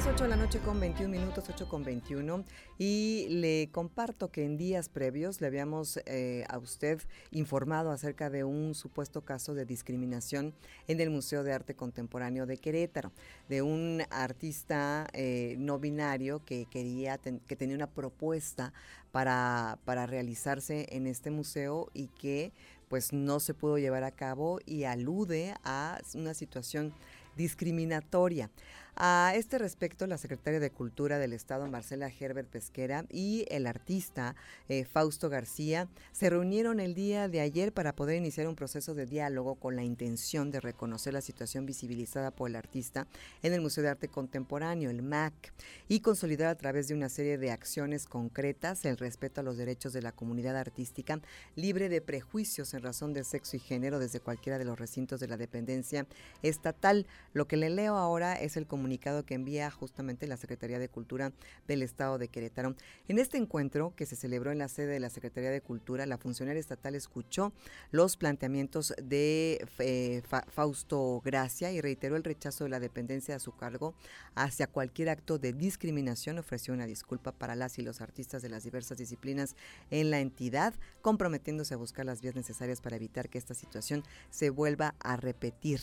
8 0.07 0.23
de 0.23 0.29
la 0.29 0.35
noche 0.35 0.57
con 0.59 0.79
21 0.79 1.09
minutos, 1.09 1.45
8 1.47 1.69
con 1.69 1.83
21, 1.83 2.43
y 2.79 3.27
le 3.29 3.69
comparto 3.71 4.31
que 4.31 4.43
en 4.45 4.57
días 4.57 4.89
previos 4.89 5.41
le 5.41 5.47
habíamos 5.47 5.99
eh, 6.07 6.43
a 6.49 6.57
usted 6.57 7.01
informado 7.29 7.91
acerca 7.91 8.31
de 8.31 8.43
un 8.43 8.73
supuesto 8.73 9.21
caso 9.21 9.53
de 9.53 9.65
discriminación 9.65 10.55
en 10.87 11.01
el 11.01 11.11
Museo 11.11 11.43
de 11.43 11.53
Arte 11.53 11.75
Contemporáneo 11.75 12.47
de 12.47 12.57
Querétaro, 12.57 13.11
de 13.47 13.61
un 13.61 14.01
artista 14.09 15.07
eh, 15.13 15.55
no 15.59 15.77
binario 15.77 16.43
que 16.45 16.65
quería, 16.65 17.19
que 17.19 17.55
tenía 17.55 17.75
una 17.75 17.91
propuesta 17.91 18.73
para, 19.11 19.77
para 19.85 20.07
realizarse 20.07 20.87
en 20.89 21.05
este 21.05 21.29
museo 21.29 21.89
y 21.93 22.07
que 22.07 22.53
pues 22.89 23.13
no 23.13 23.39
se 23.39 23.53
pudo 23.53 23.77
llevar 23.77 24.03
a 24.03 24.11
cabo 24.11 24.59
y 24.65 24.83
alude 24.83 25.53
a 25.63 25.99
una 26.15 26.33
situación 26.33 26.91
discriminatoria. 27.37 28.49
A 28.95 29.31
este 29.35 29.57
respecto, 29.57 30.05
la 30.05 30.17
secretaria 30.17 30.59
de 30.59 30.69
Cultura 30.69 31.17
del 31.17 31.31
Estado, 31.31 31.65
Marcela 31.65 32.11
Herbert 32.19 32.49
Pesquera, 32.49 33.05
y 33.09 33.45
el 33.49 33.65
artista 33.65 34.35
eh, 34.67 34.83
Fausto 34.83 35.29
García 35.29 35.87
se 36.11 36.29
reunieron 36.29 36.81
el 36.81 36.93
día 36.93 37.29
de 37.29 37.39
ayer 37.39 37.71
para 37.71 37.95
poder 37.95 38.17
iniciar 38.17 38.47
un 38.47 38.55
proceso 38.55 38.93
de 38.93 39.05
diálogo 39.05 39.55
con 39.55 39.77
la 39.77 39.83
intención 39.83 40.51
de 40.51 40.59
reconocer 40.59 41.13
la 41.13 41.21
situación 41.21 41.65
visibilizada 41.65 42.31
por 42.31 42.49
el 42.49 42.57
artista 42.57 43.07
en 43.43 43.53
el 43.53 43.61
Museo 43.61 43.81
de 43.81 43.89
Arte 43.91 44.09
Contemporáneo, 44.09 44.89
el 44.89 45.01
MAC, 45.01 45.53
y 45.87 46.01
consolidar 46.01 46.49
a 46.49 46.57
través 46.57 46.89
de 46.89 46.93
una 46.93 47.07
serie 47.07 47.37
de 47.37 47.51
acciones 47.51 48.05
concretas 48.05 48.83
el 48.83 48.97
respeto 48.97 49.39
a 49.39 49.43
los 49.43 49.57
derechos 49.57 49.93
de 49.93 50.01
la 50.01 50.11
comunidad 50.11 50.57
artística 50.57 51.21
libre 51.55 51.87
de 51.87 52.01
prejuicios 52.01 52.73
en 52.73 52.81
razón 52.81 53.13
de 53.13 53.23
sexo 53.23 53.55
y 53.55 53.59
género 53.59 53.99
desde 53.99 54.19
cualquiera 54.19 54.59
de 54.59 54.65
los 54.65 54.77
recintos 54.77 55.21
de 55.21 55.27
la 55.27 55.37
dependencia 55.37 56.05
estatal. 56.43 57.07
Lo 57.33 57.47
que 57.47 57.55
le 57.55 57.69
leo 57.69 57.95
ahora 57.95 58.35
es 58.35 58.57
el 58.57 58.67
comunicado 58.67 58.80
comunicado 58.81 59.23
que 59.23 59.35
envía 59.35 59.69
justamente 59.69 60.25
la 60.25 60.37
Secretaría 60.37 60.79
de 60.79 60.89
Cultura 60.89 61.33
del 61.67 61.83
Estado 61.83 62.17
de 62.17 62.29
Querétaro. 62.29 62.75
En 63.07 63.19
este 63.19 63.37
encuentro 63.37 63.93
que 63.95 64.07
se 64.07 64.15
celebró 64.15 64.51
en 64.51 64.57
la 64.57 64.69
sede 64.69 64.93
de 64.93 64.99
la 64.99 65.11
Secretaría 65.11 65.51
de 65.51 65.61
Cultura, 65.61 66.07
la 66.07 66.17
funcionaria 66.17 66.59
estatal 66.59 66.95
escuchó 66.95 67.53
los 67.91 68.17
planteamientos 68.17 68.95
de 68.97 69.67
eh, 69.77 70.23
Fausto 70.47 71.21
Gracia 71.23 71.71
y 71.71 71.79
reiteró 71.79 72.15
el 72.15 72.23
rechazo 72.23 72.63
de 72.63 72.71
la 72.71 72.79
dependencia 72.79 73.35
a 73.35 73.39
su 73.39 73.55
cargo 73.55 73.93
hacia 74.33 74.65
cualquier 74.65 75.09
acto 75.09 75.37
de 75.37 75.53
discriminación. 75.53 76.39
Ofreció 76.39 76.73
una 76.73 76.87
disculpa 76.87 77.31
para 77.31 77.55
las 77.55 77.77
y 77.77 77.83
los 77.83 78.01
artistas 78.01 78.41
de 78.41 78.49
las 78.49 78.63
diversas 78.63 78.97
disciplinas 78.97 79.55
en 79.91 80.09
la 80.09 80.21
entidad, 80.21 80.73
comprometiéndose 81.03 81.75
a 81.75 81.77
buscar 81.77 82.07
las 82.07 82.23
vías 82.23 82.33
necesarias 82.33 82.81
para 82.81 82.95
evitar 82.95 83.29
que 83.29 83.37
esta 83.37 83.53
situación 83.53 84.03
se 84.31 84.49
vuelva 84.49 84.95
a 84.99 85.17
repetir. 85.17 85.81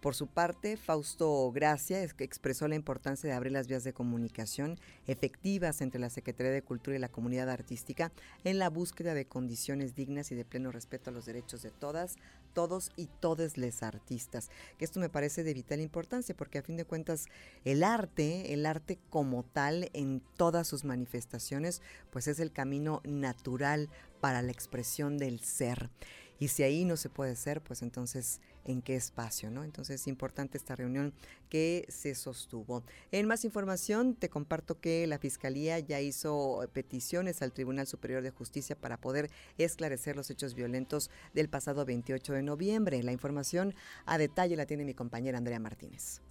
Por 0.00 0.14
su 0.14 0.28
parte, 0.28 0.78
Fausto 0.78 1.52
Gracia 1.52 2.02
expresó 2.02 2.66
la 2.68 2.74
importancia 2.74 3.28
de 3.28 3.36
abrir 3.36 3.52
las 3.52 3.68
vías 3.68 3.84
de 3.84 3.92
comunicación 3.92 4.78
efectivas 5.06 5.82
entre 5.82 6.00
la 6.00 6.08
Secretaría 6.08 6.52
de 6.52 6.62
Cultura 6.62 6.96
y 6.96 7.00
la 7.00 7.10
comunidad 7.10 7.50
artística 7.50 8.10
en 8.44 8.58
la 8.58 8.70
búsqueda 8.70 9.12
de 9.12 9.26
condiciones 9.26 9.94
dignas 9.94 10.32
y 10.32 10.34
de 10.34 10.46
pleno 10.46 10.72
respeto 10.72 11.10
a 11.10 11.12
los 11.12 11.26
derechos 11.26 11.60
de 11.60 11.70
todas, 11.70 12.16
todos 12.54 12.92
y 12.96 13.08
todes 13.20 13.58
les 13.58 13.82
artistas. 13.82 14.50
Que 14.78 14.86
esto 14.86 15.00
me 15.00 15.10
parece 15.10 15.44
de 15.44 15.52
vital 15.52 15.82
importancia 15.82 16.34
porque 16.34 16.58
a 16.58 16.62
fin 16.62 16.78
de 16.78 16.86
cuentas 16.86 17.26
el 17.66 17.84
arte, 17.84 18.54
el 18.54 18.64
arte 18.64 18.98
como 19.10 19.42
tal 19.42 19.90
en 19.92 20.22
todas 20.38 20.66
sus 20.66 20.84
manifestaciones, 20.84 21.82
pues 22.10 22.26
es 22.26 22.40
el 22.40 22.52
camino 22.52 23.02
natural 23.04 23.90
para 24.22 24.40
la 24.40 24.50
expresión 24.50 25.18
del 25.18 25.40
ser. 25.40 25.90
Y 26.40 26.48
si 26.48 26.64
ahí 26.64 26.84
no 26.84 26.96
se 26.96 27.10
puede 27.10 27.36
ser, 27.36 27.60
pues 27.60 27.82
entonces 27.82 28.40
en 28.64 28.82
qué 28.82 28.96
espacio, 28.96 29.50
¿no? 29.50 29.62
Entonces 29.62 30.00
es 30.00 30.06
importante 30.08 30.58
esta 30.58 30.74
reunión 30.74 31.12
que 31.50 31.86
se 31.88 32.14
sostuvo. 32.14 32.82
En 33.12 33.26
más 33.26 33.44
información, 33.44 34.14
te 34.14 34.30
comparto 34.30 34.80
que 34.80 35.06
la 35.06 35.18
Fiscalía 35.18 35.78
ya 35.78 36.00
hizo 36.00 36.66
peticiones 36.72 37.42
al 37.42 37.52
Tribunal 37.52 37.86
Superior 37.86 38.22
de 38.22 38.30
Justicia 38.30 38.74
para 38.74 38.96
poder 38.96 39.30
esclarecer 39.58 40.16
los 40.16 40.30
hechos 40.30 40.54
violentos 40.54 41.10
del 41.34 41.50
pasado 41.50 41.84
28 41.84 42.32
de 42.32 42.42
noviembre. 42.42 43.02
La 43.02 43.12
información 43.12 43.74
a 44.06 44.18
detalle 44.18 44.56
la 44.56 44.66
tiene 44.66 44.84
mi 44.84 44.94
compañera 44.94 45.38
Andrea 45.38 45.60
Martínez. 45.60 46.22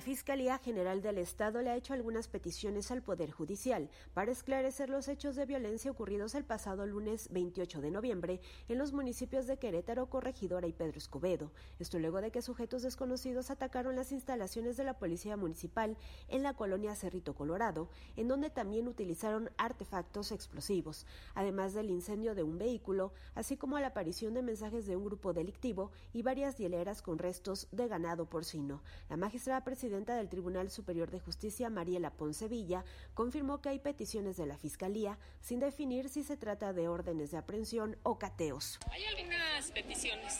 La 0.00 0.06
Fiscalía 0.06 0.56
General 0.56 1.02
del 1.02 1.18
Estado 1.18 1.60
le 1.60 1.68
ha 1.68 1.76
hecho 1.76 1.92
algunas 1.92 2.26
peticiones 2.26 2.90
al 2.90 3.02
Poder 3.02 3.32
Judicial 3.32 3.90
para 4.14 4.32
esclarecer 4.32 4.88
los 4.88 5.08
hechos 5.08 5.36
de 5.36 5.44
violencia 5.44 5.90
ocurridos 5.90 6.34
el 6.34 6.46
pasado 6.46 6.86
lunes 6.86 7.28
28 7.32 7.82
de 7.82 7.90
noviembre 7.90 8.40
en 8.70 8.78
los 8.78 8.94
municipios 8.94 9.46
de 9.46 9.58
Querétaro, 9.58 10.06
Corregidora 10.08 10.66
y 10.66 10.72
Pedro 10.72 10.96
Escobedo. 10.96 11.52
Esto 11.78 11.98
luego 11.98 12.22
de 12.22 12.30
que 12.30 12.40
sujetos 12.40 12.80
desconocidos 12.80 13.50
atacaron 13.50 13.94
las 13.94 14.10
instalaciones 14.10 14.78
de 14.78 14.84
la 14.84 14.98
Policía 14.98 15.36
Municipal 15.36 15.98
en 16.28 16.44
la 16.44 16.54
colonia 16.54 16.94
Cerrito 16.94 17.34
Colorado, 17.34 17.90
en 18.16 18.26
donde 18.26 18.48
también 18.48 18.88
utilizaron 18.88 19.50
artefactos 19.58 20.32
explosivos, 20.32 21.04
además 21.34 21.74
del 21.74 21.90
incendio 21.90 22.34
de 22.34 22.42
un 22.42 22.56
vehículo, 22.56 23.12
así 23.34 23.58
como 23.58 23.78
la 23.78 23.88
aparición 23.88 24.32
de 24.32 24.40
mensajes 24.40 24.86
de 24.86 24.96
un 24.96 25.04
grupo 25.04 25.34
delictivo 25.34 25.90
y 26.14 26.22
varias 26.22 26.56
hieleras 26.56 27.02
con 27.02 27.18
restos 27.18 27.68
de 27.70 27.86
ganado 27.86 28.24
porcino. 28.24 28.80
La 29.10 29.18
magistrada 29.18 29.62
presidenta 29.62 29.89
del 29.90 30.28
Tribunal 30.28 30.70
Superior 30.70 31.10
de 31.10 31.18
Justicia, 31.18 31.68
Mariela 31.68 32.10
Poncevilla, 32.10 32.84
confirmó 33.14 33.60
que 33.60 33.70
hay 33.70 33.80
peticiones 33.80 34.36
de 34.36 34.46
la 34.46 34.56
Fiscalía 34.56 35.18
sin 35.40 35.58
definir 35.58 36.08
si 36.08 36.22
se 36.22 36.36
trata 36.36 36.72
de 36.72 36.86
órdenes 36.86 37.32
de 37.32 37.38
aprehensión 37.38 37.98
o 38.04 38.18
cateos. 38.18 38.78
Hay 38.90 39.04
algunas 39.04 39.72
peticiones 39.72 40.38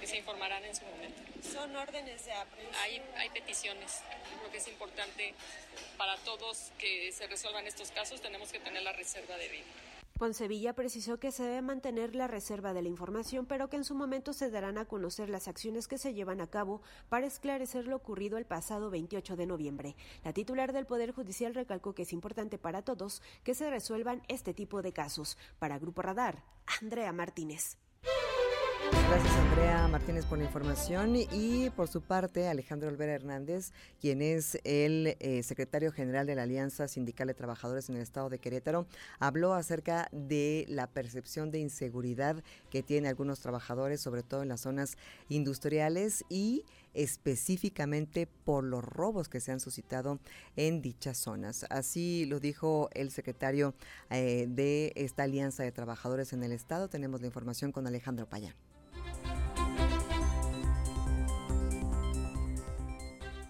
que 0.00 0.06
se 0.06 0.16
informarán 0.16 0.64
en 0.64 0.74
su 0.74 0.84
momento. 0.86 1.20
¿Son 1.42 1.76
órdenes 1.76 2.24
de 2.24 2.32
aprehensión? 2.32 2.82
Hay, 2.82 3.02
hay 3.16 3.30
peticiones. 3.30 4.00
Creo 4.38 4.50
que 4.50 4.58
es 4.58 4.68
importante 4.68 5.34
para 5.98 6.16
todos 6.18 6.72
que 6.78 7.12
se 7.12 7.26
resuelvan 7.26 7.66
estos 7.66 7.90
casos, 7.90 8.22
tenemos 8.22 8.50
que 8.50 8.60
tener 8.60 8.82
la 8.82 8.92
reserva 8.92 9.36
de 9.36 9.48
vida. 9.48 9.95
Poncevilla 10.18 10.72
precisó 10.72 11.18
que 11.18 11.30
se 11.30 11.42
debe 11.42 11.60
mantener 11.60 12.14
la 12.14 12.26
reserva 12.26 12.72
de 12.72 12.80
la 12.80 12.88
información, 12.88 13.44
pero 13.44 13.68
que 13.68 13.76
en 13.76 13.84
su 13.84 13.94
momento 13.94 14.32
se 14.32 14.50
darán 14.50 14.78
a 14.78 14.86
conocer 14.86 15.28
las 15.28 15.46
acciones 15.46 15.88
que 15.88 15.98
se 15.98 16.14
llevan 16.14 16.40
a 16.40 16.46
cabo 16.46 16.80
para 17.10 17.26
esclarecer 17.26 17.86
lo 17.86 17.96
ocurrido 17.96 18.38
el 18.38 18.46
pasado 18.46 18.90
28 18.90 19.36
de 19.36 19.46
noviembre. 19.46 19.96
La 20.24 20.32
titular 20.32 20.72
del 20.72 20.86
Poder 20.86 21.12
Judicial 21.12 21.54
recalcó 21.54 21.94
que 21.94 22.02
es 22.02 22.12
importante 22.14 22.56
para 22.56 22.82
todos 22.82 23.20
que 23.44 23.54
se 23.54 23.68
resuelvan 23.68 24.22
este 24.28 24.54
tipo 24.54 24.80
de 24.80 24.92
casos. 24.92 25.36
Para 25.58 25.78
Grupo 25.78 26.00
Radar, 26.00 26.42
Andrea 26.80 27.12
Martínez. 27.12 27.76
Gracias 28.92 29.32
Andrea 29.34 29.88
Martínez 29.88 30.24
por 30.26 30.38
la 30.38 30.44
información. 30.44 31.16
Y 31.16 31.70
por 31.70 31.88
su 31.88 32.02
parte 32.02 32.48
Alejandro 32.48 32.88
Olvera 32.88 33.14
Hernández, 33.14 33.72
quien 34.00 34.22
es 34.22 34.58
el 34.64 35.16
eh, 35.20 35.42
secretario 35.42 35.92
general 35.92 36.26
de 36.26 36.34
la 36.34 36.42
Alianza 36.42 36.88
Sindical 36.88 37.28
de 37.28 37.34
Trabajadores 37.34 37.88
en 37.88 37.96
el 37.96 38.02
Estado 38.02 38.28
de 38.28 38.38
Querétaro, 38.38 38.86
habló 39.18 39.54
acerca 39.54 40.08
de 40.12 40.66
la 40.68 40.86
percepción 40.86 41.50
de 41.50 41.60
inseguridad 41.60 42.42
que 42.70 42.82
tienen 42.82 43.08
algunos 43.08 43.40
trabajadores, 43.40 44.00
sobre 44.00 44.22
todo 44.22 44.42
en 44.42 44.48
las 44.48 44.60
zonas 44.60 44.96
industriales 45.28 46.24
y 46.28 46.64
específicamente 46.96 48.26
por 48.26 48.64
los 48.64 48.82
robos 48.82 49.28
que 49.28 49.40
se 49.40 49.52
han 49.52 49.60
suscitado 49.60 50.18
en 50.56 50.82
dichas 50.82 51.18
zonas. 51.18 51.66
Así 51.70 52.24
lo 52.26 52.40
dijo 52.40 52.88
el 52.94 53.10
secretario 53.10 53.74
eh, 54.10 54.46
de 54.48 54.92
esta 54.96 55.24
Alianza 55.24 55.62
de 55.62 55.72
Trabajadores 55.72 56.32
en 56.32 56.42
el 56.42 56.52
Estado. 56.52 56.88
Tenemos 56.88 57.20
la 57.20 57.26
información 57.28 57.70
con 57.70 57.86
Alejandro 57.86 58.28
Payán. 58.28 58.54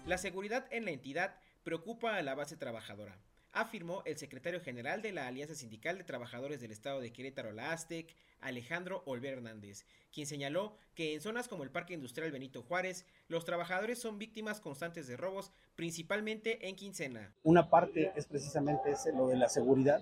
La 0.05 0.17
seguridad 0.17 0.65
en 0.71 0.85
la 0.85 0.91
entidad 0.91 1.35
preocupa 1.63 2.15
a 2.15 2.21
la 2.21 2.33
base 2.33 2.55
trabajadora, 2.55 3.19
afirmó 3.59 4.03
el 4.05 4.17
secretario 4.17 4.61
general 4.61 5.01
de 5.01 5.11
la 5.11 5.27
Alianza 5.27 5.55
Sindical 5.55 5.97
de 5.97 6.03
Trabajadores 6.03 6.61
del 6.61 6.71
Estado 6.71 7.01
de 7.01 7.11
Querétaro, 7.11 7.51
la 7.51 7.71
ASTEC, 7.71 8.15
Alejandro 8.39 9.01
Olver 9.05 9.33
Hernández, 9.33 9.85
quien 10.13 10.27
señaló 10.27 10.75
que 10.93 11.13
en 11.15 11.21
zonas 11.21 11.47
como 11.47 11.63
el 11.63 11.71
Parque 11.71 11.95
Industrial 11.95 12.31
Benito 12.31 12.61
Juárez, 12.61 13.05
los 13.27 13.45
trabajadores 13.45 13.99
son 13.99 14.19
víctimas 14.19 14.61
constantes 14.61 15.07
de 15.07 15.17
robos, 15.17 15.51
principalmente 15.75 16.67
en 16.67 16.75
quincena. 16.75 17.33
Una 17.43 17.69
parte 17.69 18.11
es 18.15 18.27
precisamente 18.27 18.91
ese, 18.91 19.11
lo 19.11 19.27
de 19.27 19.37
la 19.37 19.49
seguridad 19.49 20.01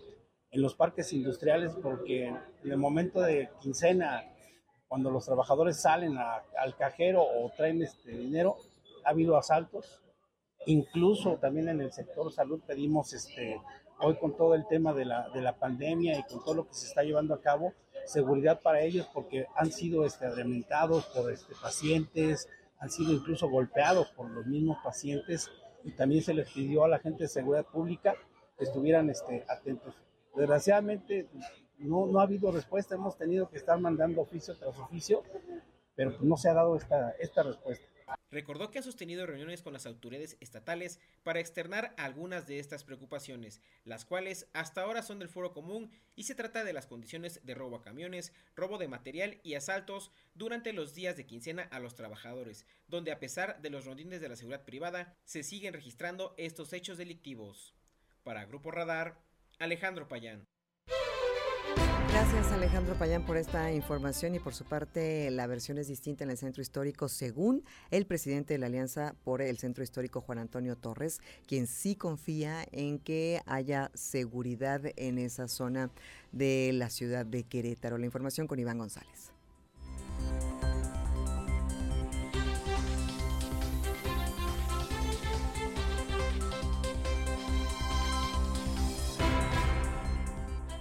en 0.51 0.61
los 0.61 0.75
parques 0.75 1.11
industriales, 1.13 1.73
porque 1.81 2.27
en 2.27 2.71
el 2.71 2.77
momento 2.77 3.21
de 3.21 3.49
quincena, 3.61 4.23
cuando 4.87 5.11
los 5.11 5.25
trabajadores 5.25 5.81
salen 5.81 6.17
al 6.17 6.75
cajero 6.77 7.23
o 7.23 7.49
traen 7.55 7.81
este 7.81 8.11
dinero, 8.11 8.57
ha 9.05 9.09
habido 9.09 9.37
asaltos, 9.37 10.01
incluso 10.65 11.37
también 11.37 11.69
en 11.69 11.81
el 11.81 11.91
sector 11.91 12.31
salud 12.31 12.61
pedimos, 12.65 13.13
este, 13.13 13.61
hoy 13.99 14.15
con 14.17 14.35
todo 14.35 14.55
el 14.55 14.67
tema 14.67 14.93
de 14.93 15.05
la, 15.05 15.29
de 15.29 15.41
la 15.41 15.57
pandemia 15.57 16.19
y 16.19 16.23
con 16.23 16.43
todo 16.43 16.55
lo 16.55 16.67
que 16.67 16.73
se 16.73 16.87
está 16.87 17.03
llevando 17.03 17.33
a 17.33 17.41
cabo, 17.41 17.73
seguridad 18.05 18.61
para 18.61 18.81
ellos 18.81 19.07
porque 19.13 19.47
han 19.55 19.71
sido 19.71 20.05
este, 20.05 20.27
por 21.13 21.31
este, 21.31 21.53
pacientes, 21.61 22.49
han 22.79 22.89
sido 22.89 23.13
incluso 23.13 23.49
golpeados 23.49 24.11
por 24.11 24.29
los 24.29 24.45
mismos 24.45 24.77
pacientes 24.83 25.49
y 25.83 25.91
también 25.91 26.23
se 26.23 26.33
les 26.33 26.51
pidió 26.51 26.83
a 26.83 26.87
la 26.87 26.99
gente 26.99 27.23
de 27.23 27.29
seguridad 27.29 27.65
pública 27.65 28.15
que 28.57 28.63
estuvieran 28.63 29.09
este, 29.09 29.45
atentos. 29.47 29.95
Desgraciadamente 30.35 31.29
no, 31.77 32.07
no 32.07 32.19
ha 32.19 32.23
habido 32.23 32.51
respuesta, 32.51 32.95
hemos 32.95 33.17
tenido 33.17 33.49
que 33.49 33.57
estar 33.57 33.79
mandando 33.79 34.21
oficio 34.21 34.55
tras 34.57 34.77
oficio, 34.77 35.23
pero 35.95 36.11
pues 36.11 36.23
no 36.23 36.37
se 36.37 36.49
ha 36.49 36.53
dado 36.53 36.75
esta, 36.75 37.11
esta 37.19 37.43
respuesta. 37.43 37.85
Recordó 38.35 38.69
que 38.69 38.79
ha 38.79 38.83
sostenido 38.83 39.25
reuniones 39.25 39.61
con 39.61 39.71
las 39.71 39.85
autoridades 39.85 40.35
estatales 40.41 40.99
para 41.23 41.39
externar 41.39 41.93
algunas 41.95 42.47
de 42.47 42.59
estas 42.59 42.83
preocupaciones, 42.83 43.61
las 43.85 44.03
cuales 44.03 44.49
hasta 44.51 44.81
ahora 44.81 45.03
son 45.03 45.19
del 45.19 45.29
foro 45.29 45.53
común 45.53 45.89
y 46.17 46.23
se 46.23 46.35
trata 46.35 46.65
de 46.65 46.73
las 46.73 46.85
condiciones 46.85 47.39
de 47.45 47.53
robo 47.53 47.77
a 47.77 47.81
camiones, 47.81 48.33
robo 48.53 48.77
de 48.77 48.89
material 48.89 49.39
y 49.43 49.53
asaltos 49.53 50.11
durante 50.33 50.73
los 50.73 50.93
días 50.93 51.15
de 51.15 51.25
quincena 51.25 51.63
a 51.71 51.79
los 51.79 51.95
trabajadores, 51.95 52.65
donde 52.89 53.13
a 53.13 53.19
pesar 53.21 53.61
de 53.61 53.69
los 53.69 53.85
rondines 53.85 54.19
de 54.19 54.27
la 54.27 54.35
seguridad 54.35 54.65
privada, 54.65 55.15
se 55.23 55.41
siguen 55.41 55.73
registrando 55.73 56.35
estos 56.35 56.73
hechos 56.73 56.97
delictivos. 56.97 57.73
Para 58.23 58.43
Grupo 58.43 58.69
Radar, 58.69 59.17
Alejandro 59.59 60.09
Payán. 60.09 60.45
Gracias 62.15 62.49
Alejandro 62.53 62.95
Payán 62.95 63.25
por 63.25 63.35
esta 63.35 63.73
información 63.73 64.35
y 64.35 64.39
por 64.39 64.53
su 64.53 64.63
parte 64.63 65.29
la 65.31 65.47
versión 65.47 65.77
es 65.79 65.89
distinta 65.89 66.23
en 66.23 66.29
el 66.29 66.37
centro 66.37 66.61
histórico 66.61 67.09
según 67.09 67.65
el 67.91 68.05
presidente 68.05 68.53
de 68.53 68.57
la 68.57 68.67
Alianza 68.67 69.15
por 69.25 69.41
el 69.41 69.57
centro 69.57 69.83
histórico 69.83 70.21
Juan 70.21 70.39
Antonio 70.39 70.77
Torres, 70.77 71.19
quien 71.45 71.67
sí 71.67 71.97
confía 71.97 72.65
en 72.71 72.99
que 72.99 73.41
haya 73.45 73.91
seguridad 73.95 74.81
en 74.95 75.17
esa 75.17 75.49
zona 75.49 75.91
de 76.31 76.71
la 76.73 76.89
ciudad 76.89 77.25
de 77.25 77.43
Querétaro. 77.43 77.97
La 77.97 78.05
información 78.05 78.47
con 78.47 78.59
Iván 78.59 78.77
González. 78.77 79.34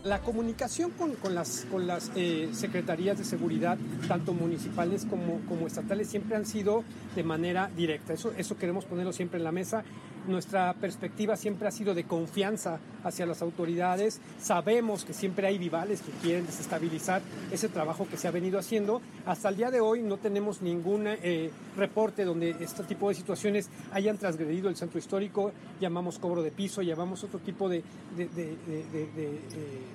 La 0.05 0.21
comunicación 0.21 0.91
con, 0.91 1.35
las, 1.35 1.67
eh, 2.15 2.51
secretarías 2.53 3.17
de 3.17 3.25
seguridad, 3.25 3.79
tanto 4.07 4.35
municipales 4.35 5.07
como, 5.09 5.41
como 5.49 5.67
estatales, 5.67 6.09
siempre 6.09 6.37
han 6.37 6.45
sido 6.45 6.85
de 7.17 7.25
manera 7.25 7.71
directa. 7.75 8.13
Eso, 8.13 8.33
eso 8.37 8.59
queremos 8.59 8.85
ponerlo 8.85 9.15
siempre 9.15 9.39
en 9.39 9.45
la 9.45 9.53
mesa 9.53 9.83
nuestra 10.27 10.73
perspectiva 10.75 11.37
siempre 11.37 11.69
ha 11.69 11.71
sido 11.71 11.95
de 11.95 12.05
confianza 12.05 12.79
hacia 13.03 13.27
las 13.27 13.43
autoridades. 13.43 14.21
Sabemos 14.41 15.05
que 15.05 15.13
siempre 15.13 15.47
hay 15.47 15.59
rivales 15.59 16.01
que 16.03 16.13
quieren 16.23 16.47
desestabilizar 16.47 17.23
ese 17.53 17.69
trabajo 17.69 18.07
que 18.09 18.17
se 18.17 18.29
ha 18.29 18.31
venido 18.31 18.59
haciendo. 18.59 19.01
Hasta 19.27 19.49
el 19.49 19.57
día 19.57 19.71
de 19.71 19.81
hoy 19.81 20.03
no 20.03 20.17
tenemos 20.17 20.63
ningún 20.63 21.07
eh, 21.07 21.51
reporte 21.77 22.25
donde 22.25 22.57
este 22.61 22.85
tipo 22.85 23.09
de 23.09 23.15
situaciones 23.15 23.69
hayan 23.93 24.19
transgredido 24.19 24.69
el 24.69 24.77
centro 24.77 24.99
histórico. 24.99 25.53
Llamamos 25.81 26.19
cobro 26.19 26.43
de 26.43 26.51
piso, 26.51 26.83
llamamos 26.83 27.23
otro 27.25 27.39
tipo 27.41 27.69
de, 27.69 27.83
eh, 28.19 29.39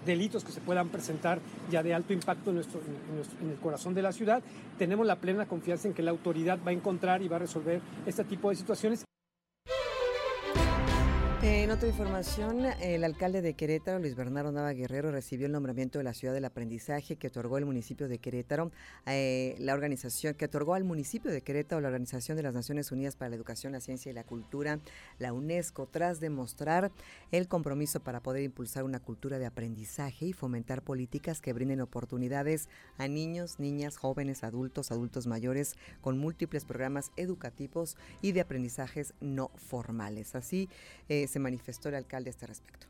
delitos 0.06 0.44
que 0.44 0.52
se 0.52 0.62
puedan 0.62 0.89
presentar 0.89 1.39
ya 1.70 1.84
de 1.84 1.94
alto 1.94 2.13
impacto 2.13 2.52
en, 2.52 2.58
nuestro, 2.58 2.80
en 3.42 3.50
el 3.50 3.58
corazón 3.58 3.94
de 3.94 4.02
la 4.02 4.12
ciudad. 4.12 4.42
Tenemos 4.78 5.06
la 5.06 5.15
plena 5.15 5.46
confianza 5.46 5.88
en 5.88 5.94
que 5.94 6.04
la 6.04 6.12
autoridad 6.12 6.60
va 6.65 6.72
a 6.72 6.74
encontrar 6.74 7.22
y 7.22 7.28
va 7.28 7.38
a 7.38 7.39
resolver 7.39 7.82
este 8.06 8.24
tipo 8.24 8.50
de 8.50 8.56
situaciones. 8.56 9.06
En 11.41 11.71
otra 11.71 11.88
información, 11.88 12.65
el 12.82 13.06
alcalde 13.06 13.41
de 13.41 13.54
Querétaro, 13.54 13.97
Luis 13.99 14.13
Bernardo 14.13 14.52
Nava 14.52 14.73
Guerrero, 14.73 15.10
recibió 15.10 15.45
el 15.45 15.54
nombramiento 15.54 15.97
de 15.97 16.04
la 16.04 16.13
ciudad 16.13 16.34
del 16.34 16.43
aprendizaje 16.43 17.15
que 17.15 17.28
otorgó 17.28 17.58
el 17.58 17.65
municipio 17.65 18.10
de 18.10 18.17
Querétaro, 18.17 18.71
eh, 19.06 19.56
la 19.58 19.73
organización 19.73 20.34
que 20.34 20.45
otorgó 20.45 20.73
al 20.73 20.84
municipio 20.84 21.32
de 21.32 21.41
Querétaro 21.41 21.80
la 21.80 21.88
Organización 21.88 22.36
de 22.36 22.43
las 22.43 22.54
Naciones 22.54 22.91
Unidas 22.91 23.15
para 23.15 23.30
la 23.30 23.38
Educación, 23.38 23.71
la 23.71 23.80
Ciencia 23.80 24.10
y 24.10 24.13
la 24.13 24.25
Cultura, 24.25 24.80
la 25.17 25.32
UNESCO, 25.32 25.88
tras 25.88 26.19
demostrar 26.19 26.91
el 27.32 27.47
compromiso 27.47 28.02
para 28.02 28.21
poder 28.21 28.43
impulsar 28.43 28.84
una 28.84 28.99
cultura 28.99 29.39
de 29.39 29.45
aprendizaje 29.45 30.25
y 30.25 30.34
fomentar 30.34 30.82
políticas 30.82 31.39
que 31.39 31.54
brinden 31.54 31.80
oportunidades 31.80 32.67
a 32.97 33.08
niños, 33.08 33.60
niñas, 33.60 33.95
jóvenes, 33.95 34.43
adultos, 34.43 34.91
adultos 34.91 35.25
mayores, 35.25 35.78
con 36.02 36.17
múltiples 36.17 36.65
programas 36.65 37.13
educativos 37.15 37.95
y 38.21 38.34
de 38.34 38.41
aprendizajes 38.41 39.13
no 39.21 39.52
formales. 39.56 40.36
Así, 40.36 40.67
eh, 41.08 41.28
se 41.30 41.38
manifestó 41.38 41.89
el 41.89 41.96
alcalde 41.96 42.30
a 42.30 42.32
este 42.32 42.48
respecto. 42.48 42.88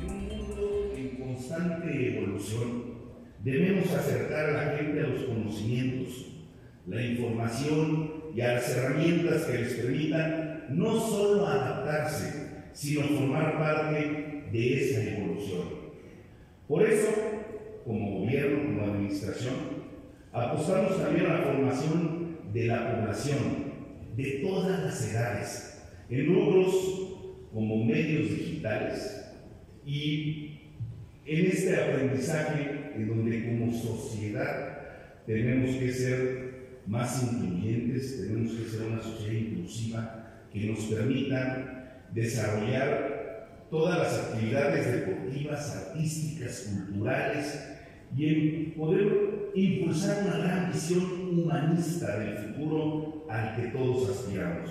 En 0.00 0.08
un 0.08 0.28
mundo 0.28 0.92
en 0.96 1.16
constante 1.16 2.18
evolución, 2.18 2.84
debemos 3.42 3.92
acercar 3.92 4.50
a 4.50 4.64
la 4.64 4.76
gente 4.76 5.00
a 5.00 5.06
los 5.08 5.24
conocimientos, 5.24 6.26
la 6.86 7.04
información 7.04 8.30
y 8.32 8.40
a 8.40 8.54
las 8.54 8.76
herramientas 8.76 9.42
que 9.42 9.58
les 9.58 9.74
permitan 9.74 10.66
no 10.68 11.00
solo 11.00 11.48
adaptarse, 11.48 12.68
sino 12.72 13.02
formar 13.08 13.58
parte 13.58 14.44
de 14.52 14.84
esa 14.84 15.02
evolución. 15.02 15.64
Por 16.68 16.84
eso, 16.84 17.10
como 17.84 18.20
gobierno, 18.20 18.66
como 18.66 18.92
administración, 18.92 19.77
Apostamos 20.32 21.02
también 21.02 21.26
a 21.26 21.38
la 21.38 21.42
formación 21.42 22.38
de 22.52 22.66
la 22.66 23.00
población 23.00 23.68
de 24.16 24.30
todas 24.42 24.84
las 24.84 25.10
edades, 25.10 25.82
en 26.10 26.26
rubros 26.26 27.48
como 27.52 27.84
medios 27.84 28.30
digitales 28.30 29.24
y 29.86 30.60
en 31.24 31.46
este 31.46 31.76
aprendizaje 31.76 32.92
en 32.94 33.08
donde 33.08 33.46
como 33.46 33.72
sociedad 33.72 34.78
tenemos 35.26 35.76
que 35.76 35.92
ser 35.92 36.48
más 36.86 37.22
incluyentes, 37.22 38.22
tenemos 38.22 38.52
que 38.52 38.68
ser 38.68 38.86
una 38.86 39.02
sociedad 39.02 39.32
inclusiva 39.32 40.24
que 40.52 40.66
nos 40.66 40.80
permita 40.86 42.04
desarrollar 42.12 43.66
todas 43.70 43.98
las 43.98 44.18
actividades 44.18 44.92
deportivas, 44.92 45.76
artísticas, 45.76 46.70
culturales 46.86 47.77
y 48.16 48.26
en 48.26 48.74
poder 48.74 49.50
impulsar 49.54 50.24
una 50.26 50.38
gran 50.38 50.72
visión 50.72 51.04
humanista 51.38 52.18
del 52.18 52.36
futuro 52.36 53.26
al 53.28 53.56
que 53.56 53.68
todos 53.68 54.10
aspiramos. 54.10 54.70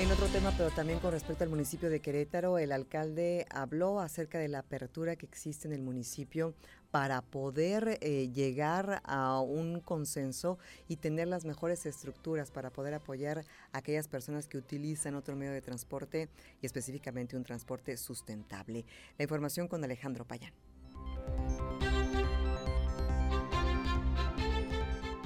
En 0.00 0.10
otro 0.10 0.26
tema, 0.26 0.52
pero 0.58 0.70
también 0.70 0.98
con 0.98 1.12
respecto 1.12 1.44
al 1.44 1.50
municipio 1.50 1.88
de 1.88 2.00
Querétaro, 2.00 2.58
el 2.58 2.72
alcalde 2.72 3.46
habló 3.48 4.00
acerca 4.00 4.38
de 4.38 4.48
la 4.48 4.58
apertura 4.58 5.16
que 5.16 5.24
existe 5.24 5.68
en 5.68 5.72
el 5.72 5.82
municipio 5.82 6.54
para 6.94 7.22
poder 7.22 7.98
eh, 8.02 8.30
llegar 8.32 9.02
a 9.02 9.40
un 9.40 9.80
consenso 9.80 10.60
y 10.86 10.94
tener 10.94 11.26
las 11.26 11.44
mejores 11.44 11.86
estructuras 11.86 12.52
para 12.52 12.70
poder 12.70 12.94
apoyar 12.94 13.44
a 13.72 13.78
aquellas 13.78 14.06
personas 14.06 14.46
que 14.46 14.58
utilizan 14.58 15.16
otro 15.16 15.34
medio 15.34 15.50
de 15.50 15.60
transporte 15.60 16.28
y 16.62 16.66
específicamente 16.66 17.36
un 17.36 17.42
transporte 17.42 17.96
sustentable. 17.96 18.84
La 19.18 19.24
información 19.24 19.66
con 19.66 19.82
Alejandro 19.82 20.24
Payán. 20.24 20.73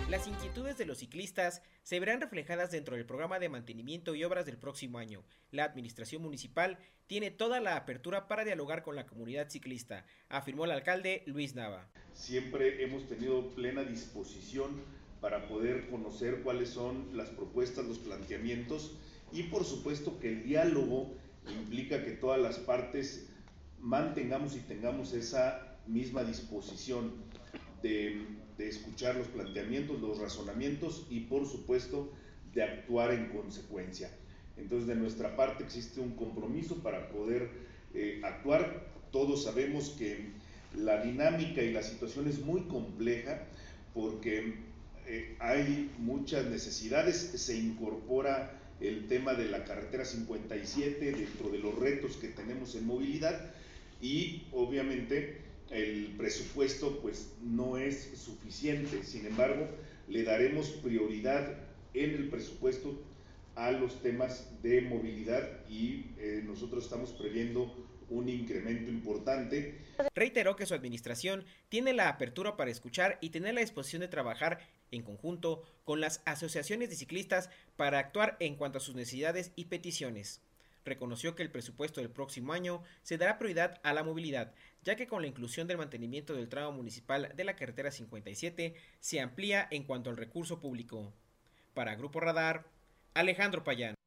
Las 0.09 0.27
inquietudes 0.27 0.79
de 0.79 0.87
los 0.87 0.99
ciclistas 0.99 1.61
se 1.83 2.01
verán 2.01 2.23
reflejadas 2.23 2.71
dentro 2.71 2.97
del 2.97 3.05
programa 3.05 3.38
de 3.38 3.51
mantenimiento 3.51 4.14
y 4.14 4.25
obras 4.25 4.47
del 4.47 4.57
próximo 4.57 4.97
año. 4.97 5.23
La 5.51 5.64
administración 5.64 6.23
municipal 6.23 6.79
tiene 7.07 7.31
toda 7.31 7.61
la 7.61 7.77
apertura 7.77 8.27
para 8.27 8.42
dialogar 8.42 8.83
con 8.83 8.97
la 8.97 9.07
comunidad 9.07 9.51
ciclista, 9.51 10.07
afirmó 10.31 10.64
el 10.64 10.71
alcalde 10.71 11.25
Luis 11.27 11.55
Nava. 11.55 11.90
Siempre 12.14 12.83
hemos 12.83 13.07
tenido 13.07 13.55
plena 13.55 13.83
disposición 13.83 14.81
para 15.21 15.47
poder 15.47 15.90
conocer 15.90 16.40
cuáles 16.42 16.71
son 16.71 17.14
las 17.14 17.29
propuestas, 17.29 17.85
los 17.85 17.99
planteamientos 17.99 18.97
y 19.31 19.42
por 19.42 19.62
supuesto 19.62 20.18
que 20.21 20.31
el 20.31 20.42
diálogo 20.42 21.18
implica 21.53 22.03
que 22.03 22.12
todas 22.12 22.40
las 22.40 22.57
partes 22.57 23.29
mantengamos 23.79 24.57
y 24.57 24.61
tengamos 24.61 25.12
esa 25.12 25.77
misma 25.87 26.25
disposición 26.25 27.12
de 27.83 28.38
de 28.59 28.68
escuchar 28.68 29.16
los 29.16 29.29
planteamientos, 29.29 30.01
los 30.01 30.18
razonamientos 30.18 31.07
y 31.09 31.21
por 31.21 31.47
supuesto 31.47 32.12
de 32.53 32.64
actuar 32.64 33.12
en 33.12 33.29
consecuencia. 33.29 34.11
Entonces 34.57 34.88
de 34.88 34.97
nuestra 34.97 35.37
parte 35.37 35.64
existe 35.64 36.01
un 36.01 36.16
compromiso 36.16 36.83
para 36.83 37.09
poder 37.09 37.49
eh, 37.94 38.21
actuar. 38.25 38.88
Todos 39.12 39.44
sabemos 39.44 39.90
que 39.90 40.33
la 40.77 41.03
dinámica 41.03 41.62
y 41.62 41.73
la 41.73 41.83
situación 41.83 42.29
es 42.29 42.40
muy 42.40 42.62
compleja 42.62 43.44
porque 43.94 44.55
eh, 45.07 45.37
hay 45.38 45.90
muchas 45.99 46.47
necesidades, 46.47 47.16
se 47.16 47.57
incorpora 47.57 48.53
el 48.81 49.07
tema 49.07 49.35
de 49.35 49.49
la 49.49 49.64
carretera 49.64 50.05
57 50.05 51.12
dentro 51.12 51.49
de 51.51 51.59
los 51.59 51.77
retos 51.79 52.16
que 52.16 52.29
tenemos 52.29 52.75
en 52.75 52.87
movilidad 52.87 53.53
y 54.01 54.42
obviamente 54.53 55.47
el 55.70 56.14
presupuesto 56.16 57.00
pues 57.00 57.33
no 57.42 57.76
es 57.76 58.12
suficiente. 58.16 59.02
Sin 59.04 59.26
embargo, 59.26 59.68
le 60.09 60.22
daremos 60.22 60.68
prioridad 60.68 61.59
en 61.94 62.11
el 62.11 62.28
presupuesto 62.28 62.98
a 63.54 63.72
los 63.72 64.00
temas 64.02 64.50
de 64.62 64.83
movilidad 64.83 65.66
y 65.68 66.07
eh, 66.18 66.42
nosotros 66.44 66.85
estamos 66.85 67.12
previendo 67.12 67.74
un 68.09 68.28
incremento 68.28 68.90
importante. 68.90 69.78
Reiteró 70.14 70.57
que 70.57 70.66
su 70.66 70.74
administración 70.74 71.44
tiene 71.68 71.92
la 71.92 72.09
apertura 72.09 72.57
para 72.57 72.70
escuchar 72.70 73.18
y 73.20 73.31
tener 73.31 73.54
la 73.54 73.61
disposición 73.61 74.00
de 74.00 74.09
trabajar 74.09 74.61
en 74.90 75.02
conjunto 75.02 75.62
con 75.85 76.00
las 76.00 76.22
asociaciones 76.24 76.88
de 76.88 76.96
ciclistas 76.96 77.50
para 77.76 77.98
actuar 77.98 78.37
en 78.40 78.57
cuanto 78.57 78.78
a 78.78 78.81
sus 78.81 78.94
necesidades 78.94 79.52
y 79.57 79.66
peticiones. 79.66 80.40
Reconoció 80.88 81.35
que 81.35 81.42
el 81.42 81.51
presupuesto 81.51 82.01
del 82.01 82.09
próximo 82.09 82.55
año 82.55 82.83
se 83.03 83.18
dará 83.18 83.38
prioridad 83.38 83.79
a 83.83 83.92
la 83.92 84.03
movilidad, 84.03 84.55
ya 84.83 84.96
que 84.96 85.07
con 85.07 85.20
la 85.20 85.29
inclusión 85.29 85.68
del 85.68 85.77
mantenimiento 85.77 86.33
del 86.33 86.48
tramo 86.48 86.72
municipal 86.72 87.31
de 87.37 87.44
la 87.44 87.57
carretera 87.57 87.90
57 87.90 88.74
se 88.98 89.20
amplía 89.20 89.68
en 89.70 89.85
cuanto 89.85 90.09
al 90.09 90.16
recurso 90.16 90.61
público. 90.61 91.12
Para 91.74 91.94
Grupo 91.94 92.20
Radar, 92.20 92.64
Alejandro 93.12 93.64
Payán. 93.64 93.97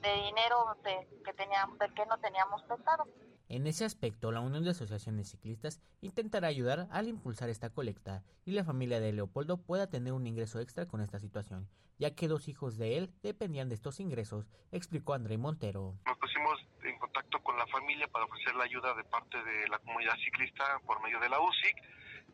de 0.00 0.14
dinero 0.14 0.76
que, 1.24 1.32
teníamos, 1.32 1.78
de 1.78 1.88
que 1.94 2.06
no 2.06 2.18
teníamos 2.18 2.62
pensado. 2.62 3.04
En 3.48 3.66
ese 3.66 3.84
aspecto, 3.84 4.30
la 4.30 4.40
Unión 4.40 4.62
de 4.62 4.70
Asociaciones 4.70 5.30
Ciclistas 5.30 5.80
intentará 6.02 6.48
ayudar 6.48 6.86
al 6.90 7.08
impulsar 7.08 7.48
esta 7.48 7.70
colecta 7.70 8.22
y 8.44 8.52
la 8.52 8.64
familia 8.64 9.00
de 9.00 9.12
Leopoldo 9.12 9.56
pueda 9.56 9.88
tener 9.88 10.12
un 10.12 10.26
ingreso 10.26 10.60
extra 10.60 10.86
con 10.86 11.00
esta 11.00 11.18
situación, 11.18 11.66
ya 11.98 12.14
que 12.14 12.28
dos 12.28 12.48
hijos 12.48 12.76
de 12.76 12.98
él 12.98 13.10
dependían 13.22 13.70
de 13.70 13.74
estos 13.74 14.00
ingresos, 14.00 14.50
explicó 14.70 15.14
André 15.14 15.38
Montero. 15.38 15.94
Nos 16.04 16.18
pusimos 16.18 16.60
en 16.82 16.98
contacto 16.98 17.42
con 17.42 17.56
la 17.56 17.66
familia 17.68 18.06
para 18.08 18.26
ofrecer 18.26 18.54
la 18.54 18.64
ayuda 18.64 18.94
de 18.94 19.04
parte 19.04 19.42
de 19.42 19.68
la 19.68 19.78
comunidad 19.78 20.16
ciclista 20.22 20.64
por 20.86 21.00
medio 21.02 21.18
de 21.18 21.30
la 21.30 21.40
UCIC 21.40 21.76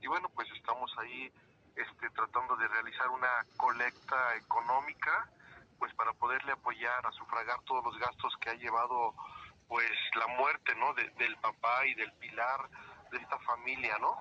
y 0.02 0.06
bueno, 0.08 0.28
pues 0.34 0.48
estamos 0.50 0.90
ahí 0.98 1.32
este, 1.76 2.10
tratando 2.10 2.56
de 2.56 2.68
realizar 2.68 3.08
una 3.10 3.46
colecta 3.56 4.36
económica 4.36 5.30
pues 5.84 5.92
para 5.96 6.14
poderle 6.14 6.52
apoyar 6.52 7.06
a 7.06 7.12
sufragar 7.12 7.60
todos 7.66 7.84
los 7.84 7.98
gastos 7.98 8.34
que 8.40 8.48
ha 8.48 8.54
llevado 8.54 9.14
pues 9.68 9.90
la 10.14 10.26
muerte 10.28 10.74
no 10.76 10.94
del 10.94 11.36
papá 11.42 11.86
y 11.86 11.92
del 11.92 12.10
pilar 12.14 12.70
de 13.12 13.18
esta 13.18 13.38
familia 13.40 13.98
no 13.98 14.16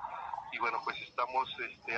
y 0.51 0.59
bueno 0.59 0.81
pues 0.83 1.01
estamos 1.03 1.47
este, 1.61 1.97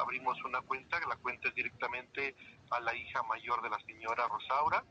abrimos 0.00 0.42
una 0.42 0.62
cuenta 0.62 0.98
la 1.08 1.14
cuenta 1.14 1.46
es 1.46 1.54
directamente 1.54 2.34
a 2.72 2.80
la 2.80 2.92
hija 2.92 3.22
mayor 3.22 3.62
de 3.62 3.70
la 3.70 3.78
señora 3.86 4.26
Rosaura 4.26 4.82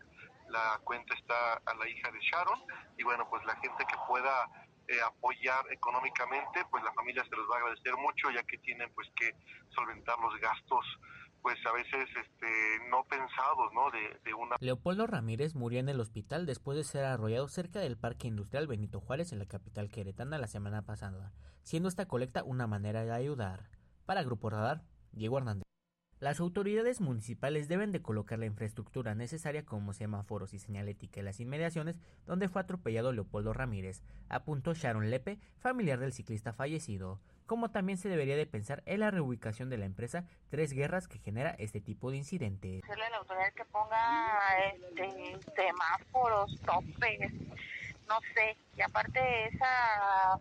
la 0.48 0.80
cuenta 0.86 1.14
está 1.16 1.56
a 1.66 1.74
la 1.74 1.90
hija 1.90 2.10
de 2.10 2.22
Sharon 2.22 2.64
y 2.98 3.04
bueno 3.04 3.30
pues 3.30 3.44
la 3.44 3.58
gente 3.58 3.84
que 3.86 3.98
pueda 4.08 4.48
eh, 4.88 5.02
apoyar 5.06 5.66
económicamente 5.70 6.64
pues 6.72 6.82
la 6.82 6.94
familia 6.94 7.26
se 7.26 7.36
los 7.36 7.46
va 7.52 7.56
a 7.56 7.60
agradecer 7.60 7.98
mucho 7.98 8.32
ya 8.32 8.44
que 8.44 8.58
tienen 8.60 8.90
pues 8.94 9.10
que 9.18 9.36
solventar 9.76 10.18
los 10.20 10.40
gastos 10.40 10.86
pues 11.44 11.58
a 11.66 11.74
veces 11.74 12.10
este, 12.10 12.90
no 12.90 13.04
pensados, 13.04 13.72
¿no? 13.74 13.92
De, 13.92 14.34
una... 14.34 14.56
Leopoldo 14.62 15.06
Ramírez 15.06 15.56
murió 15.56 15.80
en 15.80 15.90
el 15.90 16.00
hospital 16.00 16.46
después 16.46 16.78
de 16.78 16.86
ser 16.86 17.04
arrollado 17.04 17.50
cerca 17.50 17.82
del 17.82 17.98
Parque 17.98 18.30
Industrial 18.30 18.66
Benito 18.66 19.02
Juárez 19.02 19.34
en 19.34 19.40
la 19.40 19.46
capital 19.46 19.92
queretana 19.92 20.38
la 20.38 20.48
semana 20.48 20.84
pasada, 20.84 21.34
siendo 21.62 21.90
esta 21.90 22.08
colecta 22.08 22.44
una 22.44 22.66
manera 22.66 23.04
de 23.04 23.12
ayudar. 23.12 23.70
Para 24.06 24.24
Grupo 24.24 24.50
Radar, 24.50 24.84
Diego 25.12 25.38
Hernández. 25.38 25.64
Las 26.20 26.40
autoridades 26.40 27.02
municipales 27.02 27.68
deben 27.68 27.92
de 27.92 28.02
colocar 28.02 28.40
la 28.40 28.46
infraestructura 28.46 29.14
necesaria 29.14 29.66
como 29.66 29.92
semáforos 29.92 30.54
y 30.54 30.60
señalética 30.60 31.20
en 31.20 31.26
las 31.26 31.42
inmediaciones 31.42 32.00
donde 32.26 32.48
fue 32.48 32.62
atropellado 32.62 33.12
Leopoldo 33.12 33.52
Ramírez, 33.52 34.02
apuntó 34.30 34.74
Sharon 34.74 35.10
Lepe, 35.10 35.40
familiar 35.58 36.00
del 36.00 36.14
ciclista 36.14 36.54
fallecido 36.54 37.20
como 37.46 37.72
también 37.72 37.98
se 37.98 38.10
debería 38.10 38.36
de 38.36 38.46
pensar 38.46 38.84
en 38.86 39.00
la 39.00 39.12
reubicación 39.12 39.70
de 39.70 39.78
la 39.78 39.86
empresa 39.86 40.26
Tres 40.50 40.74
Guerras 40.74 41.08
que 41.08 41.20
genera 41.20 41.52
este 41.60 41.82
tipo 41.82 42.12
de 42.12 42.18
incidentes. 42.18 42.82
Decirle 42.82 43.06
a 43.06 43.10
la 43.10 43.18
autoridad 43.18 43.54
que 43.54 43.66
ponga 43.66 44.40
este, 44.58 45.40
semáforos, 45.56 46.60
topes, 46.62 47.32
no 48.08 48.20
sé, 48.34 48.58
y 48.76 48.82
aparte 48.82 49.48
esa 49.48 50.40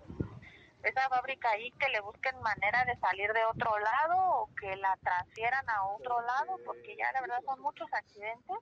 esa 0.83 1.09
fábrica 1.09 1.51
ahí 1.51 1.71
que 1.73 1.89
le 1.91 2.01
busquen 2.01 2.41
manera 2.41 2.85
de 2.85 2.97
salir 2.97 3.33
de 3.33 3.45
otro 3.45 3.79
lado 3.79 4.17
o 4.17 4.55
que 4.57 4.75
la 4.77 4.97
transfieran 4.97 5.69
a 5.71 5.85
otro 5.87 6.21
lado, 6.23 6.59
porque 6.65 6.97
ya 6.97 7.13
la 7.13 7.21
verdad 7.21 7.41
son 7.45 7.61
muchos 7.61 7.89
accidentes. 7.93 8.57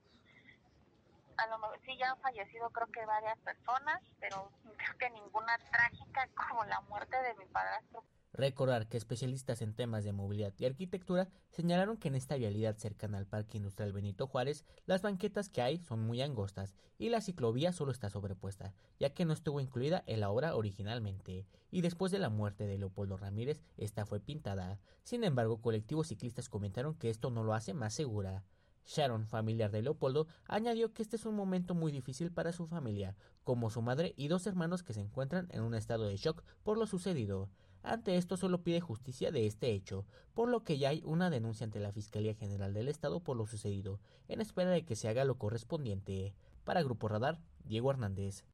A 1.39 1.47
lo 1.47 1.59
mejor 1.59 1.81
sí 1.87 1.97
ya 1.97 2.11
han 2.11 2.21
fallecido 2.21 2.69
creo 2.71 2.87
que 2.89 3.07
varias 3.07 3.39
personas, 3.39 4.03
pero 4.21 4.51
creo 4.77 4.99
que 4.99 5.11
ninguna 5.11 5.57
trágica 5.71 6.29
como 6.35 6.65
la 6.65 6.81
muerte 6.83 7.17
de 7.23 7.35
mi 7.35 7.47
padrastro. 7.47 8.05
Recordar 8.41 8.89
que 8.89 8.97
especialistas 8.97 9.61
en 9.61 9.75
temas 9.75 10.03
de 10.03 10.15
movilidad 10.15 10.55
y 10.57 10.65
arquitectura 10.65 11.29
señalaron 11.51 11.99
que 11.99 12.09
en 12.09 12.15
esta 12.15 12.37
vialidad 12.37 12.79
cercana 12.79 13.19
al 13.19 13.27
Parque 13.27 13.59
Industrial 13.59 13.93
Benito 13.93 14.27
Juárez, 14.27 14.65
las 14.87 15.03
banquetas 15.03 15.51
que 15.51 15.61
hay 15.61 15.77
son 15.81 16.01
muy 16.01 16.23
angostas 16.23 16.75
y 16.97 17.11
la 17.11 17.21
ciclovía 17.21 17.75
solo 17.75 17.93
está 17.93 18.09
sobrepuesta, 18.09 18.73
ya 18.99 19.11
que 19.13 19.27
no 19.27 19.35
estuvo 19.35 19.61
incluida 19.61 20.03
en 20.07 20.21
la 20.21 20.31
obra 20.31 20.57
originalmente, 20.57 21.45
y 21.71 21.83
después 21.83 22.13
de 22.13 22.19
la 22.19 22.31
muerte 22.31 22.67
de 22.67 22.79
Leopoldo 22.79 23.19
Ramírez, 23.19 23.63
esta 23.77 24.07
fue 24.07 24.21
pintada. 24.21 24.81
Sin 25.03 25.23
embargo, 25.23 25.61
colectivos 25.61 26.09
ciclistas 26.09 26.49
comentaron 26.49 26.95
que 26.95 27.11
esto 27.11 27.31
no 27.31 27.45
lo 27.45 27.53
hace 27.53 27.75
más 27.75 27.93
segura. 27.93 28.43
Sharon, 28.87 29.27
familiar 29.27 29.71
de 29.71 29.83
Leopoldo, 29.83 30.29
añadió 30.47 30.95
que 30.95 31.03
este 31.03 31.17
es 31.17 31.27
un 31.27 31.35
momento 31.35 31.75
muy 31.75 31.93
difícil 31.93 32.33
para 32.33 32.53
su 32.53 32.67
familia, 32.67 33.17
como 33.45 33.69
su 33.69 33.83
madre 33.83 34.15
y 34.17 34.29
dos 34.29 34.47
hermanos 34.47 34.83
que 34.83 34.95
se 34.95 35.01
encuentran 35.01 35.47
en 35.51 35.61
un 35.61 35.75
estado 35.75 36.09
de 36.09 36.17
shock 36.17 36.43
por 36.63 36.79
lo 36.79 36.87
sucedido. 36.87 37.51
Ante 37.83 38.17
esto 38.17 38.37
solo 38.37 38.63
pide 38.63 38.81
justicia 38.81 39.31
de 39.31 39.47
este 39.47 39.73
hecho, 39.73 40.05
por 40.35 40.49
lo 40.49 40.65
que 40.65 40.79
ya 40.79 40.91
hay 40.91 41.03
una 41.05 41.31
denuncia 41.31 41.65
ante 41.65 41.81
la 41.81 41.93
Fiscalía 41.93 42.35
General 42.35 42.75
del 42.75 42.89
Estado 42.89 43.21
por 43.21 43.37
lo 43.37 43.47
sucedido, 43.47 44.01
en 44.29 44.41
espera 44.41 44.71
de 44.71 44.85
que 44.85 44.97
se 44.97 45.09
haga 45.09 45.25
lo 45.25 45.37
correspondiente. 45.37 46.35
Para 46.65 46.83
Grupo 46.83 47.09
Radar, 47.09 47.41
Diego 47.65 47.91
Hernández. 47.91 48.45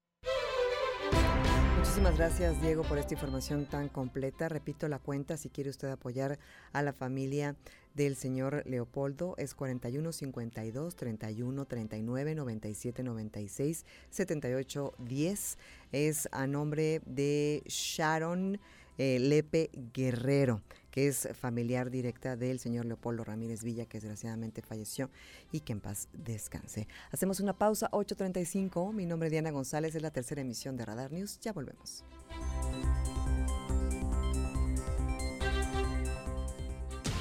Muchísimas 1.77 2.17
gracias 2.17 2.61
Diego 2.61 2.83
por 2.83 2.99
esta 2.99 3.15
información 3.15 3.67
tan 3.67 3.89
completa. 3.89 4.49
Repito 4.49 4.89
la 4.89 4.99
cuenta 4.99 5.37
si 5.37 5.51
quiere 5.51 5.71
usted 5.71 5.89
apoyar 5.89 6.39
a 6.73 6.83
la 6.83 6.93
familia 6.93 7.57
del 7.95 8.17
señor 8.17 8.63
Leopoldo 8.67 9.35
es 9.39 9.55
41 9.55 10.13
52 10.13 10.97
31 10.97 11.65
39 11.65 12.35
97 12.35 13.03
96 13.03 13.87
78 14.11 14.95
10. 14.99 15.59
Es 15.93 16.29
a 16.33 16.47
nombre 16.47 17.01
de 17.07 17.63
Sharon 17.67 18.61
eh, 18.99 19.19
Lepe 19.19 19.71
Guerrero, 19.93 20.63
que 20.91 21.09
es 21.09 21.29
familiar 21.39 21.91
directa 21.91 22.37
del 22.37 22.59
señor 22.59 22.87
Leopoldo 22.87 23.25
Ramírez 23.25 23.63
Villa, 23.63 23.87
que 23.87 23.99
desgraciadamente 23.99 24.63
falleció 24.63 25.11
y 25.53 25.61
que 25.61 25.73
en 25.73 25.81
paz 25.81 26.09
descanse. 26.13 26.89
Hacemos 27.11 27.41
una 27.41 27.53
pausa, 27.53 27.91
8.35. 27.91 28.93
Mi 28.93 29.07
nombre 29.07 29.29
es 29.29 29.33
Diana 29.33 29.51
González, 29.51 29.95
es 29.95 30.03
la 30.03 30.11
tercera 30.11 30.41
emisión 30.41 30.77
de 30.77 30.85
Radar 30.85 31.13
News. 31.13 31.39
Ya 31.41 31.53
volvemos. 31.53 32.05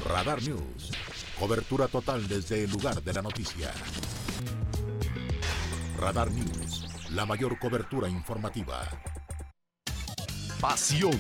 Radar 0.08 0.42
News. 0.44 0.92
Cobertura 1.40 1.88
total 1.88 2.28
desde 2.28 2.64
el 2.64 2.72
lugar 2.72 3.02
de 3.04 3.12
la 3.12 3.22
noticia. 3.22 3.72
Radar 5.98 6.32
News. 6.32 6.86
La 7.12 7.26
mayor 7.26 7.58
cobertura 7.60 8.08
informativa. 8.08 8.88
Pasión, 10.62 11.20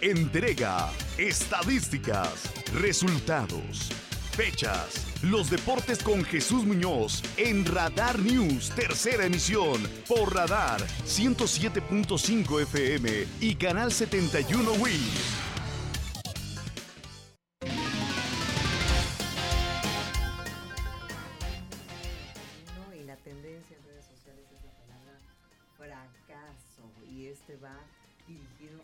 entrega, 0.00 0.90
estadísticas, 1.18 2.52
resultados, 2.74 3.90
fechas. 4.36 5.06
Los 5.22 5.50
deportes 5.50 6.02
con 6.02 6.24
Jesús 6.24 6.64
Muñoz 6.64 7.22
en 7.36 7.64
Radar 7.64 8.18
News, 8.18 8.70
tercera 8.70 9.26
emisión, 9.26 9.82
por 10.06 10.34
Radar 10.34 10.80
107.5 11.06 12.62
FM 12.62 13.26
y 13.40 13.54
Canal 13.54 13.92
71 13.92 14.72
Wii. 14.72 15.46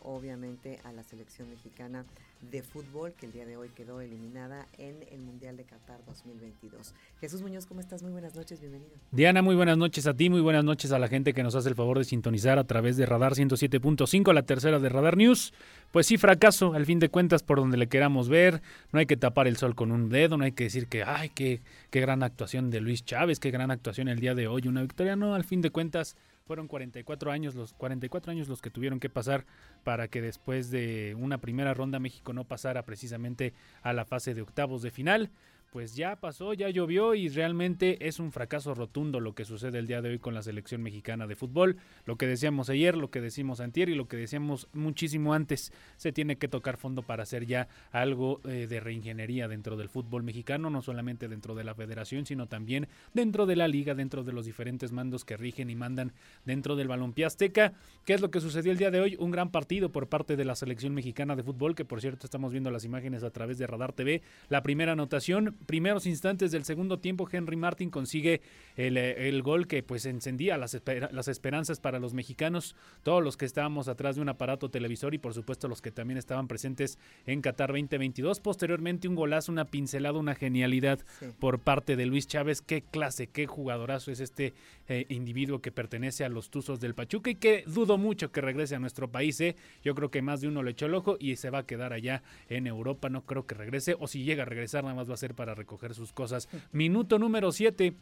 Obviamente 0.03 0.81
a 0.85 0.93
la 0.93 1.03
selección 1.03 1.51
mexicana 1.51 2.05
de 2.51 2.63
fútbol 2.63 3.13
que 3.13 3.27
el 3.27 3.33
día 3.33 3.47
de 3.47 3.57
hoy 3.57 3.69
quedó 3.69 4.01
eliminada 4.01 4.67
en 4.77 4.97
el 5.13 5.21
Mundial 5.21 5.57
de 5.57 5.65
Qatar 5.65 6.05
2022. 6.07 6.93
Jesús 7.21 7.41
Muñoz, 7.41 7.67
¿cómo 7.67 7.81
estás? 7.81 8.03
Muy 8.03 8.11
buenas 8.11 8.35
noches, 8.35 8.61
bienvenido. 8.61 8.91
Diana, 9.13 9.43
muy 9.43 9.55
buenas 9.55 9.79
noches 9.79 10.07
a 10.09 10.15
ti, 10.15 10.29
muy 10.29 10.41
buenas 10.41 10.65
noches 10.65 10.91
a 10.91 10.99
la 10.99 11.07
gente 11.07 11.35
que 11.35 11.45
nos 11.45 11.55
hace 11.55 11.69
el 11.69 11.77
favor 11.77 11.99
de 11.99 12.05
sintonizar 12.05 12.59
a 12.59 12.65
través 12.65 12.97
de 12.97 13.07
Radar 13.07 13.35
107.5, 13.35 14.33
la 14.33 14.43
tercera 14.43 14.81
de 14.81 14.89
Radar 14.89 15.17
News. 15.17 15.55
Pues 15.93 16.07
sí, 16.07 16.17
fracaso, 16.17 16.75
al 16.75 16.85
fin 16.85 16.99
de 16.99 17.11
cuentas, 17.11 17.43
por 17.43 17.59
donde 17.59 17.77
le 17.77 17.89
queramos 17.89 18.29
ver. 18.29 18.61
No 18.93 18.99
hay 18.99 19.07
que 19.07 19.17
tapar 19.17 19.47
el 19.47 19.57
sol 19.57 19.75
con 19.75 19.93
un 19.93 20.09
dedo, 20.09 20.37
no 20.37 20.45
hay 20.45 20.53
que 20.53 20.65
decir 20.65 20.89
que, 20.89 21.05
ay, 21.05 21.29
qué, 21.29 21.61
qué 21.91 22.01
gran 22.01 22.23
actuación 22.23 22.71
de 22.71 22.81
Luis 22.81 23.05
Chávez, 23.05 23.39
qué 23.39 23.51
gran 23.51 23.71
actuación 23.71 24.09
el 24.09 24.19
día 24.19 24.35
de 24.35 24.49
hoy, 24.49 24.67
una 24.67 24.83
victoria. 24.83 25.15
No, 25.15 25.35
al 25.35 25.45
fin 25.45 25.61
de 25.61 25.71
cuentas 25.71 26.17
fueron 26.45 26.69
44 26.69 27.31
años 27.31 27.55
los 27.55 27.73
44 27.75 28.31
años 28.31 28.49
los 28.49 28.61
que 28.61 28.71
tuvieron 28.71 29.01
que 29.01 29.09
pasar 29.09 29.45
para 29.85 30.09
que 30.09 30.21
después 30.21 30.71
de 30.71 31.17
una 31.19 31.39
primera 31.39 31.75
ronda 31.75 31.99
México 31.99 32.33
no 32.33 32.45
pasara 32.45 32.83
precisamente 32.85 33.55
a 33.83 33.93
la 33.93 34.05
fase 34.05 34.35
de 34.35 34.43
octavos 34.43 34.83
de 34.83 34.91
final 34.91 35.31
pues 35.73 35.97
ya 35.97 36.17
pasó, 36.17 36.53
ya 36.53 36.69
llovió 36.69 37.15
y 37.15 37.31
realmente 37.31 38.07
es 38.07 38.19
un 38.21 38.31
fracaso 38.31 38.75
rotundo 38.75 39.21
lo 39.21 39.35
que 39.35 39.47
sucede 39.47 39.79
el 39.79 39.87
día 39.87 40.03
de 40.03 40.11
hoy 40.11 40.19
con 40.19 40.35
la 40.35 40.43
selección 40.43 40.83
mexicana 40.83 41.27
de 41.27 41.35
fútbol. 41.35 41.79
Lo 42.05 42.17
que 42.17 42.27
decíamos 42.27 42.69
ayer, 42.69 42.95
lo 42.95 43.11
que 43.11 43.23
decimos 43.23 43.59
antier 43.59 43.89
y 43.89 43.95
lo 43.95 44.07
que 44.07 44.19
decíamos 44.19 44.69
muchísimo 44.75 45.33
antes, 45.33 45.73
se 45.97 46.13
tiene 46.13 46.37
que 46.37 46.47
tocar 46.47 46.77
fondo 46.77 47.01
para 47.03 47.23
hacer 47.23 47.47
ya 47.47 47.69
algo 47.91 48.43
eh, 48.45 48.67
de 48.69 48.81
reingeniería 48.81 49.49
dentro 49.49 49.79
del 49.79 49.89
fútbol 49.89 50.23
mexicano, 50.25 50.69
no 50.69 50.83
solamente 50.83 51.27
dentro 51.27 51.55
de 51.55 51.65
la 51.65 51.75
federación, 51.75 52.27
sino 52.27 52.49
también 52.49 52.87
dentro 53.15 53.47
de 53.47 53.57
la 53.57 53.67
liga, 53.67 53.95
dentro 53.95 54.25
de 54.25 54.33
los 54.35 54.45
diferentes 54.45 54.93
mandos 54.93 55.25
que 55.25 55.39
rigen 55.39 55.71
y 55.71 55.75
mandan 55.75 56.13
dentro 56.45 56.77
del 56.77 56.89
balompié 56.89 57.25
azteca. 57.25 57.73
¿Qué 58.05 58.13
es 58.13 58.21
lo 58.21 58.31
que 58.31 58.43
sucedió 58.43 58.73
el 58.73 58.79
día 58.79 58.91
de 58.91 59.01
hoy? 59.01 59.17
Un 59.19 59.31
gran 59.31 59.51
partido 59.51 59.91
por 59.91 60.09
parte 60.09 60.37
de 60.37 60.45
la 60.45 60.55
selección 60.55 60.93
mexicana 60.93 61.35
de 61.35 61.43
fútbol, 61.43 61.75
que 61.75 61.87
por 61.87 62.03
cierto 62.03 62.27
estamos 62.27 62.53
viendo 62.53 62.71
las 62.71 62.85
imágenes 62.85 63.23
a 63.25 63.31
través 63.31 63.57
de 63.57 63.67
Radar 63.67 63.95
TV. 63.95 64.21
La 64.51 64.63
primera 64.63 64.93
anotación 64.93 65.57
primeros 65.67 66.07
instantes 66.07 66.51
del 66.53 66.65
segundo 66.65 66.99
tiempo, 66.99 67.29
Henry 67.31 67.57
Martin 67.57 67.91
consigue 67.91 68.41
el, 68.77 68.97
eh, 68.97 69.29
el 69.29 69.43
gol 69.43 69.67
que 69.67 69.83
pues 69.83 70.07
encendía 70.07 70.57
las, 70.57 70.81
las 71.11 71.29
esperanzas 71.29 71.81
para 71.81 71.99
los 71.99 72.15
mexicanos, 72.15 72.77
todos 73.03 73.23
los 73.23 73.37
que 73.37 73.45
estábamos 73.45 73.89
atrás 73.89 74.17
de 74.17 74.23
un 74.23 74.29
aparato 74.29 74.71
televisor 74.71 75.15
y 75.15 75.19
por 75.19 75.35
supuesto 75.35 75.69
los 75.69 75.83
que 75.83 75.91
también 75.91 76.19
estaban 76.19 76.49
presentes 76.49 76.99
en 77.27 77.41
Qatar 77.41 77.71
2022. 77.71 78.41
Posteriormente 78.41 79.09
un 79.09 79.15
golazo, 79.15 79.53
una 79.53 79.67
pincelada, 79.67 80.19
una 80.19 80.35
genialidad 80.35 81.01
por 81.39 81.61
parte 81.61 81.97
de 81.97 82.07
Luis 82.07 82.27
Chávez. 82.27 82.63
Qué 82.63 82.83
clase, 82.83 83.27
qué 83.27 83.47
jugadorazo 83.47 84.11
es 84.11 84.21
este 84.21 84.55
eh, 84.89 85.07
individuo 85.09 85.61
que 85.61 85.73
pertenece 85.73 86.25
a 86.25 86.29
los 86.29 86.51
Tuzos 86.51 86.81
del 86.81 86.95
Pachuca 86.95 87.31
y 87.31 87.35
que 87.35 87.65
dudo 87.67 87.99
mucho 87.99 88.33
que 88.33 88.41
regrese 88.41 88.75
a 88.75 88.79
nuestro 88.79 89.11
país. 89.11 89.41
Eh. 89.41 89.57
Yo 89.85 89.95
creo 89.95 90.11
que 90.11 90.23
más 90.23 90.41
de 90.41 90.49
uno 90.49 90.63
le 90.63 90.73
echó 90.73 90.87
el 90.87 90.95
ojo 90.95 91.17
y 91.19 91.37
se 91.37 91.51
va 91.51 91.61
a 91.61 91.67
quedar 91.67 91.93
allá 91.93 92.23
en 92.49 92.67
Europa. 92.67 93.09
No 93.09 93.25
creo 93.25 93.47
que 93.47 93.55
regrese 93.55 93.97
o 93.99 94.07
si 94.07 94.25
llega 94.25 94.43
a 94.43 94.47
regresar 94.47 94.85
nada 94.85 94.95
más 94.95 95.09
va 95.09 95.15
a 95.15 95.19
ser 95.19 95.35
para 95.35 95.52
recoger 95.55 95.95
sus 95.95 96.13
cosas. 96.13 96.49
Minuto 96.73 97.19
número 97.19 97.53
7 97.53 97.95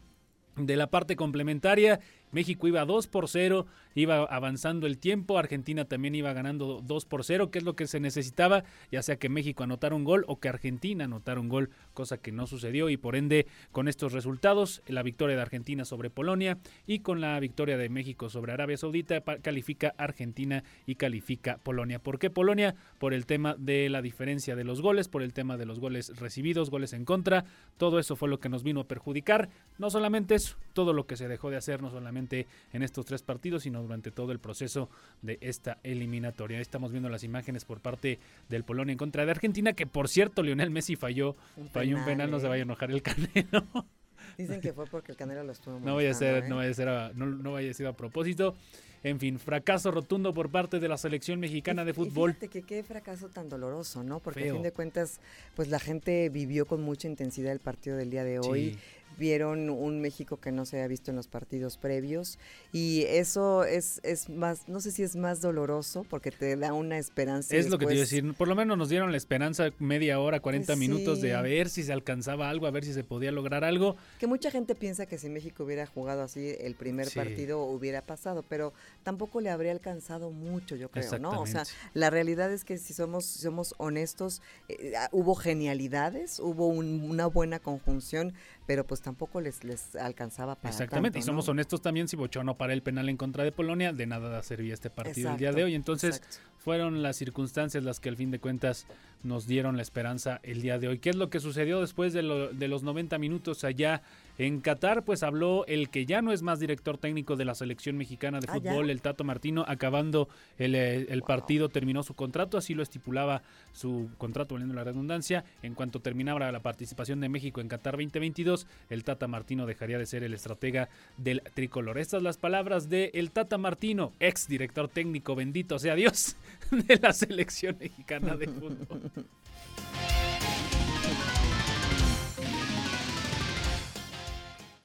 de 0.57 0.75
la 0.75 0.87
parte 0.87 1.15
complementaria 1.15 1.99
México 2.31 2.67
iba 2.67 2.85
2 2.85 3.07
por 3.07 3.27
0, 3.27 3.65
iba 3.95 4.23
avanzando 4.23 4.87
el 4.87 4.97
tiempo, 4.97 5.37
Argentina 5.37 5.85
también 5.85 6.15
iba 6.15 6.33
ganando 6.33 6.81
2 6.81 7.05
por 7.05 7.23
0, 7.23 7.51
que 7.51 7.59
es 7.59 7.63
lo 7.63 7.75
que 7.75 7.87
se 7.87 7.99
necesitaba, 7.99 8.63
ya 8.91 9.01
sea 9.03 9.17
que 9.17 9.29
México 9.29 9.63
anotara 9.63 9.95
un 9.95 10.03
gol 10.03 10.25
o 10.27 10.39
que 10.39 10.49
Argentina 10.49 11.05
anotara 11.05 11.39
un 11.39 11.49
gol, 11.49 11.69
cosa 11.93 12.17
que 12.17 12.31
no 12.31 12.47
sucedió 12.47 12.89
y 12.89 12.97
por 12.97 13.15
ende 13.15 13.47
con 13.71 13.87
estos 13.87 14.13
resultados, 14.13 14.81
la 14.87 15.03
victoria 15.03 15.35
de 15.35 15.41
Argentina 15.41 15.85
sobre 15.85 16.09
Polonia 16.09 16.57
y 16.87 16.99
con 16.99 17.21
la 17.21 17.39
victoria 17.39 17.77
de 17.77 17.89
México 17.89 18.29
sobre 18.29 18.53
Arabia 18.53 18.77
Saudita, 18.77 19.21
califica 19.41 19.93
Argentina 19.97 20.63
y 20.85 20.95
califica 20.95 21.57
Polonia. 21.57 21.99
¿Por 21.99 22.19
qué 22.19 22.29
Polonia? 22.29 22.75
Por 22.99 23.13
el 23.13 23.25
tema 23.25 23.55
de 23.57 23.89
la 23.89 24.01
diferencia 24.01 24.55
de 24.55 24.63
los 24.63 24.81
goles, 24.81 25.07
por 25.07 25.21
el 25.21 25.33
tema 25.33 25.57
de 25.57 25.65
los 25.65 25.79
goles 25.79 26.17
recibidos, 26.17 26.69
goles 26.69 26.93
en 26.93 27.05
contra, 27.05 27.45
todo 27.77 27.99
eso 27.99 28.15
fue 28.15 28.29
lo 28.29 28.39
que 28.39 28.49
nos 28.49 28.63
vino 28.63 28.81
a 28.81 28.87
perjudicar, 28.87 29.49
no 29.77 29.89
solamente 29.89 30.35
eso, 30.35 30.55
todo 30.73 30.93
lo 30.93 31.05
que 31.05 31.17
se 31.17 31.27
dejó 31.27 31.49
de 31.49 31.57
hacer, 31.57 31.81
no 31.81 31.89
solamente 31.89 32.20
en 32.29 32.83
estos 32.83 33.05
tres 33.05 33.23
partidos, 33.23 33.63
sino 33.63 33.81
durante 33.81 34.11
todo 34.11 34.31
el 34.31 34.39
proceso 34.39 34.89
de 35.21 35.37
esta 35.41 35.79
eliminatoria. 35.83 36.59
Estamos 36.59 36.91
viendo 36.91 37.09
las 37.09 37.23
imágenes 37.23 37.65
por 37.65 37.79
parte 37.79 38.19
del 38.49 38.63
Polonia 38.63 38.91
en 38.91 38.97
contra 38.97 39.25
de 39.25 39.31
Argentina, 39.31 39.73
que 39.73 39.87
por 39.87 40.07
cierto, 40.07 40.43
Lionel 40.43 40.71
Messi 40.71 40.95
falló, 40.95 41.35
un 41.57 41.69
falló 41.69 41.97
un 41.97 42.05
penal, 42.05 42.31
no 42.31 42.39
se 42.39 42.47
vaya 42.47 42.61
a 42.61 42.65
enojar 42.65 42.91
el 42.91 43.01
Canelo. 43.01 43.65
Dicen 44.37 44.61
que 44.61 44.73
fue 44.73 44.85
porque 44.85 45.11
el 45.11 45.17
Canelo 45.17 45.43
lo 45.43 45.51
estuvo 45.51 45.79
No 45.79 45.95
vaya 45.95 46.11
a 46.11 46.13
ser, 46.13 46.47
no 46.47 46.57
vaya 46.57 46.71
a 46.71 46.73
ser, 46.73 46.87
no, 47.15 47.25
no 47.25 47.53
vaya 47.53 47.71
a 47.71 47.73
ser 47.73 47.87
a 47.87 47.93
propósito. 47.93 48.55
En 49.03 49.19
fin, 49.19 49.39
fracaso 49.39 49.89
rotundo 49.89 50.31
por 50.31 50.51
parte 50.51 50.79
de 50.79 50.87
la 50.87 50.95
selección 50.95 51.39
mexicana 51.39 51.83
de 51.83 51.93
fútbol. 51.93 52.33
fíjate 52.33 52.49
que 52.49 52.61
qué 52.61 52.83
fracaso 52.83 53.29
tan 53.29 53.49
doloroso, 53.49 54.03
¿no? 54.03 54.19
Porque 54.19 54.49
a 54.49 54.53
fin 54.53 54.61
de 54.61 54.71
cuentas, 54.71 55.19
pues 55.55 55.69
la 55.69 55.79
gente 55.79 56.29
vivió 56.29 56.67
con 56.67 56.83
mucha 56.83 57.07
intensidad 57.07 57.51
el 57.51 57.59
partido 57.59 57.97
del 57.97 58.11
día 58.11 58.23
de 58.23 58.39
hoy 58.39 58.77
vieron 59.17 59.69
un 59.69 60.01
México 60.01 60.37
que 60.37 60.51
no 60.51 60.65
se 60.65 60.77
había 60.77 60.87
visto 60.87 61.11
en 61.11 61.17
los 61.17 61.27
partidos 61.27 61.77
previos 61.77 62.39
y 62.71 63.03
eso 63.07 63.63
es, 63.63 63.99
es 64.03 64.29
más, 64.29 64.67
no 64.67 64.79
sé 64.79 64.91
si 64.91 65.03
es 65.03 65.15
más 65.15 65.41
doloroso 65.41 66.05
porque 66.09 66.31
te 66.31 66.55
da 66.55 66.73
una 66.73 66.97
esperanza. 66.97 67.55
Es 67.55 67.69
lo 67.69 67.77
que 67.77 67.85
te 67.85 67.93
iba 67.93 68.01
a 68.01 68.05
decir, 68.05 68.33
por 68.33 68.47
lo 68.47 68.55
menos 68.55 68.77
nos 68.77 68.89
dieron 68.89 69.11
la 69.11 69.17
esperanza 69.17 69.71
media 69.79 70.19
hora, 70.19 70.39
40 70.39 70.65
pues 70.65 70.77
minutos 70.77 71.21
de 71.21 71.33
a 71.33 71.41
ver 71.41 71.69
si 71.69 71.83
se 71.83 71.93
alcanzaba 71.93 72.49
algo, 72.49 72.67
a 72.67 72.71
ver 72.71 72.83
si 72.83 72.93
se 72.93 73.03
podía 73.03 73.31
lograr 73.31 73.63
algo. 73.63 73.95
Que 74.19 74.27
mucha 74.27 74.51
gente 74.51 74.75
piensa 74.75 75.05
que 75.05 75.17
si 75.17 75.29
México 75.29 75.63
hubiera 75.63 75.85
jugado 75.85 76.23
así 76.23 76.55
el 76.59 76.75
primer 76.75 77.09
partido 77.13 77.63
hubiera 77.63 78.01
pasado, 78.01 78.43
pero 78.47 78.73
tampoco 79.03 79.41
le 79.41 79.49
habría 79.49 79.71
alcanzado 79.71 80.31
mucho, 80.31 80.75
yo 80.75 80.89
creo, 80.89 81.19
¿no? 81.19 81.41
O 81.41 81.45
sea, 81.45 81.63
la 81.93 82.09
realidad 82.09 82.51
es 82.51 82.63
que 82.63 82.77
si 82.77 82.93
somos, 82.93 83.25
somos 83.25 83.75
honestos, 83.77 84.41
eh, 84.69 84.93
hubo 85.11 85.35
genialidades, 85.35 86.39
hubo 86.39 86.67
una 86.67 87.27
buena 87.27 87.59
conjunción, 87.59 88.33
pero 88.71 88.85
pues 88.85 89.01
tampoco 89.01 89.41
les, 89.41 89.65
les 89.65 89.97
alcanzaba 89.97 90.55
para 90.55 90.69
Exactamente, 90.69 91.19
y 91.19 91.21
somos 91.23 91.49
honestos 91.49 91.81
también, 91.81 92.07
si 92.07 92.15
Bochón 92.15 92.45
no 92.45 92.55
para 92.55 92.71
el 92.71 92.81
penal 92.81 93.09
en 93.09 93.17
contra 93.17 93.43
de 93.43 93.51
Polonia, 93.51 93.91
de 93.91 94.07
nada 94.07 94.41
servía 94.43 94.73
este 94.73 94.89
partido 94.89 95.29
el 95.29 95.35
día 95.35 95.51
de 95.51 95.65
hoy. 95.65 95.75
Entonces, 95.75 96.23
fueron 96.57 97.03
las 97.03 97.17
circunstancias 97.17 97.83
las 97.83 97.99
que 97.99 98.07
al 98.07 98.15
fin 98.15 98.31
de 98.31 98.39
cuentas 98.39 98.87
nos 99.23 99.45
dieron 99.45 99.75
la 99.75 99.81
esperanza 99.81 100.39
el 100.43 100.61
día 100.61 100.79
de 100.79 100.87
hoy. 100.87 100.99
¿Qué 100.99 101.09
es 101.09 101.17
lo 101.17 101.29
que 101.29 101.41
sucedió 101.41 101.81
después 101.81 102.13
de, 102.13 102.21
de 102.53 102.67
los 102.69 102.83
90 102.83 103.17
minutos 103.17 103.65
allá 103.65 104.03
en 104.45 104.59
Qatar? 104.59 105.05
Pues 105.05 105.21
habló 105.21 105.65
el 105.67 105.89
que 105.89 106.07
ya 106.07 106.23
no 106.23 106.31
es 106.31 106.41
más 106.41 106.59
director 106.59 106.97
técnico 106.97 107.35
de 107.35 107.45
la 107.45 107.53
selección 107.53 107.95
mexicana 107.95 108.39
de 108.39 108.47
ah, 108.49 108.53
fútbol, 108.53 108.89
el 108.89 109.01
Tato 109.01 109.23
Martino, 109.23 109.63
acabando 109.67 110.29
el, 110.57 110.73
eh, 110.73 111.21
partido, 111.25 111.69
terminó 111.69 112.01
su 112.01 112.15
contrato, 112.15 112.57
así 112.57 112.73
lo 112.73 112.81
estipulaba 112.81 113.43
su 113.71 114.09
contrato, 114.17 114.55
valiendo 114.55 114.73
la 114.73 114.83
redundancia. 114.83 115.45
En 115.61 115.75
cuanto 115.75 115.99
terminara 115.99 116.51
la 116.51 116.59
participación 116.61 117.19
de 117.19 117.29
México 117.29 117.61
en 117.61 117.67
Qatar 117.67 117.93
2022, 117.93 118.65
el 118.89 119.03
Tata 119.03 119.27
Martino 119.27 119.67
dejaría 119.67 119.99
de 119.99 120.07
ser 120.07 120.23
el 120.23 120.33
estratega 120.33 120.89
del 121.17 121.43
tricolor. 121.53 121.99
Estas 121.99 122.23
las 122.23 122.37
palabras 122.37 122.89
de 122.89 123.11
el 123.13 123.29
Tata 123.29 123.59
Martino, 123.59 124.11
ex 124.19 124.47
director 124.47 124.87
técnico, 124.87 125.35
bendito 125.35 125.77
sea 125.77 125.93
Dios, 125.93 126.35
de 126.71 126.97
la 126.97 127.13
selección 127.13 127.77
mexicana 127.79 128.35
de 128.35 128.47
fútbol. 128.47 129.11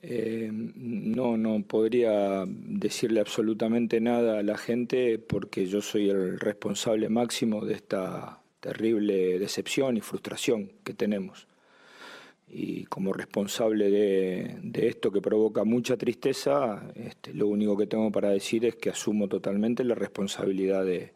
Eh, 0.09 0.50
no, 0.52 1.36
no 1.36 1.64
podría 1.64 2.44
decirle 2.46 3.18
absolutamente 3.18 4.00
nada 4.00 4.38
a 4.38 4.42
la 4.44 4.57
gente 4.57 5.18
porque 5.18 5.66
yo 5.66 5.82
soy 5.82 6.11
el 6.11 6.38
responsable 6.38 7.09
máximo 7.09 7.64
de 7.64 7.74
esta 7.74 8.40
terrible 8.61 9.40
decepción 9.40 9.96
y 9.96 10.00
frustración 10.00 10.70
que 10.84 10.94
tenemos. 10.94 11.48
Y 12.48 12.84
como 12.84 13.12
responsable 13.12 13.90
de, 13.90 14.86
esto 14.86 15.11
que 15.11 15.20
provoca 15.20 15.64
mucha 15.64 15.96
tristeza, 15.96 16.88
este, 16.94 17.34
lo 17.34 17.48
único 17.48 17.76
que 17.76 17.88
tengo 17.88 18.12
para 18.12 18.30
decir 18.30 18.64
es 18.64 18.76
que 18.76 18.90
asumo 18.90 19.26
totalmente 19.26 19.82
la 19.82 19.96
responsabilidad 19.96 20.84
de, 20.84 21.14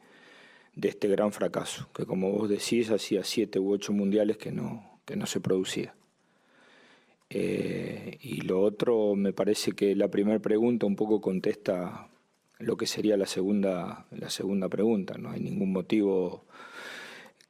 este 0.82 1.06
gran 1.06 1.30
fracaso, 1.30 1.88
que 1.94 2.06
como 2.06 2.32
vos 2.32 2.48
decís, 2.48 2.90
hacía 2.90 3.22
siete 3.22 3.60
u 3.60 3.70
ocho 3.70 3.92
mundiales 3.92 4.36
que 4.36 4.50
no, 4.50 4.82
este, 4.98 5.14
no 5.14 5.26
se 5.26 5.38
producía. 5.38 5.94
Eh, 7.30 8.18
y 8.20 8.40
lo 8.40 8.60
otro, 8.60 9.14
me 9.14 9.32
parece 9.32 9.72
que 9.72 9.94
la 9.94 10.08
primera 10.08 10.40
pregunta 10.40 10.86
un 10.86 10.96
poco 10.96 11.20
contesta 11.20 12.08
lo 12.58 12.76
que 12.76 12.86
sería 12.86 13.16
la 13.16 13.26
segunda, 13.26 14.06
la 14.10 14.30
segunda 14.30 14.68
pregunta. 14.68 15.16
No 15.16 15.30
hay 15.30 15.40
ningún 15.40 15.72
motivo 15.72 16.44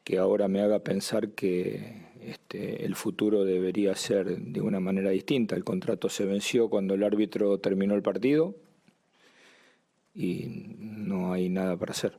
que 0.05 0.19
ahora 0.19 0.49
me 0.49 0.61
haga 0.61 0.81
pensar 0.81 1.31
que 1.31 2.11
este, 2.21 2.85
el 2.85 2.95
futuro 2.95 3.45
debería 3.45 3.95
ser 3.97 4.39
de 4.39 4.61
una 4.61 4.81
manera 4.81 5.11
distinta. 5.11 5.57
El 5.57 5.65
contrato 5.65 6.09
se 6.09 6.27
venció 6.27 6.69
cuando 6.69 6.95
el 6.95 7.03
árbitro 7.03 7.59
terminó 7.59 7.95
el 7.95 8.03
partido 8.03 8.55
y 10.15 10.45
no 10.79 11.33
hay 11.33 11.49
nada 11.49 11.77
para 11.77 11.93
hacer. 11.93 12.19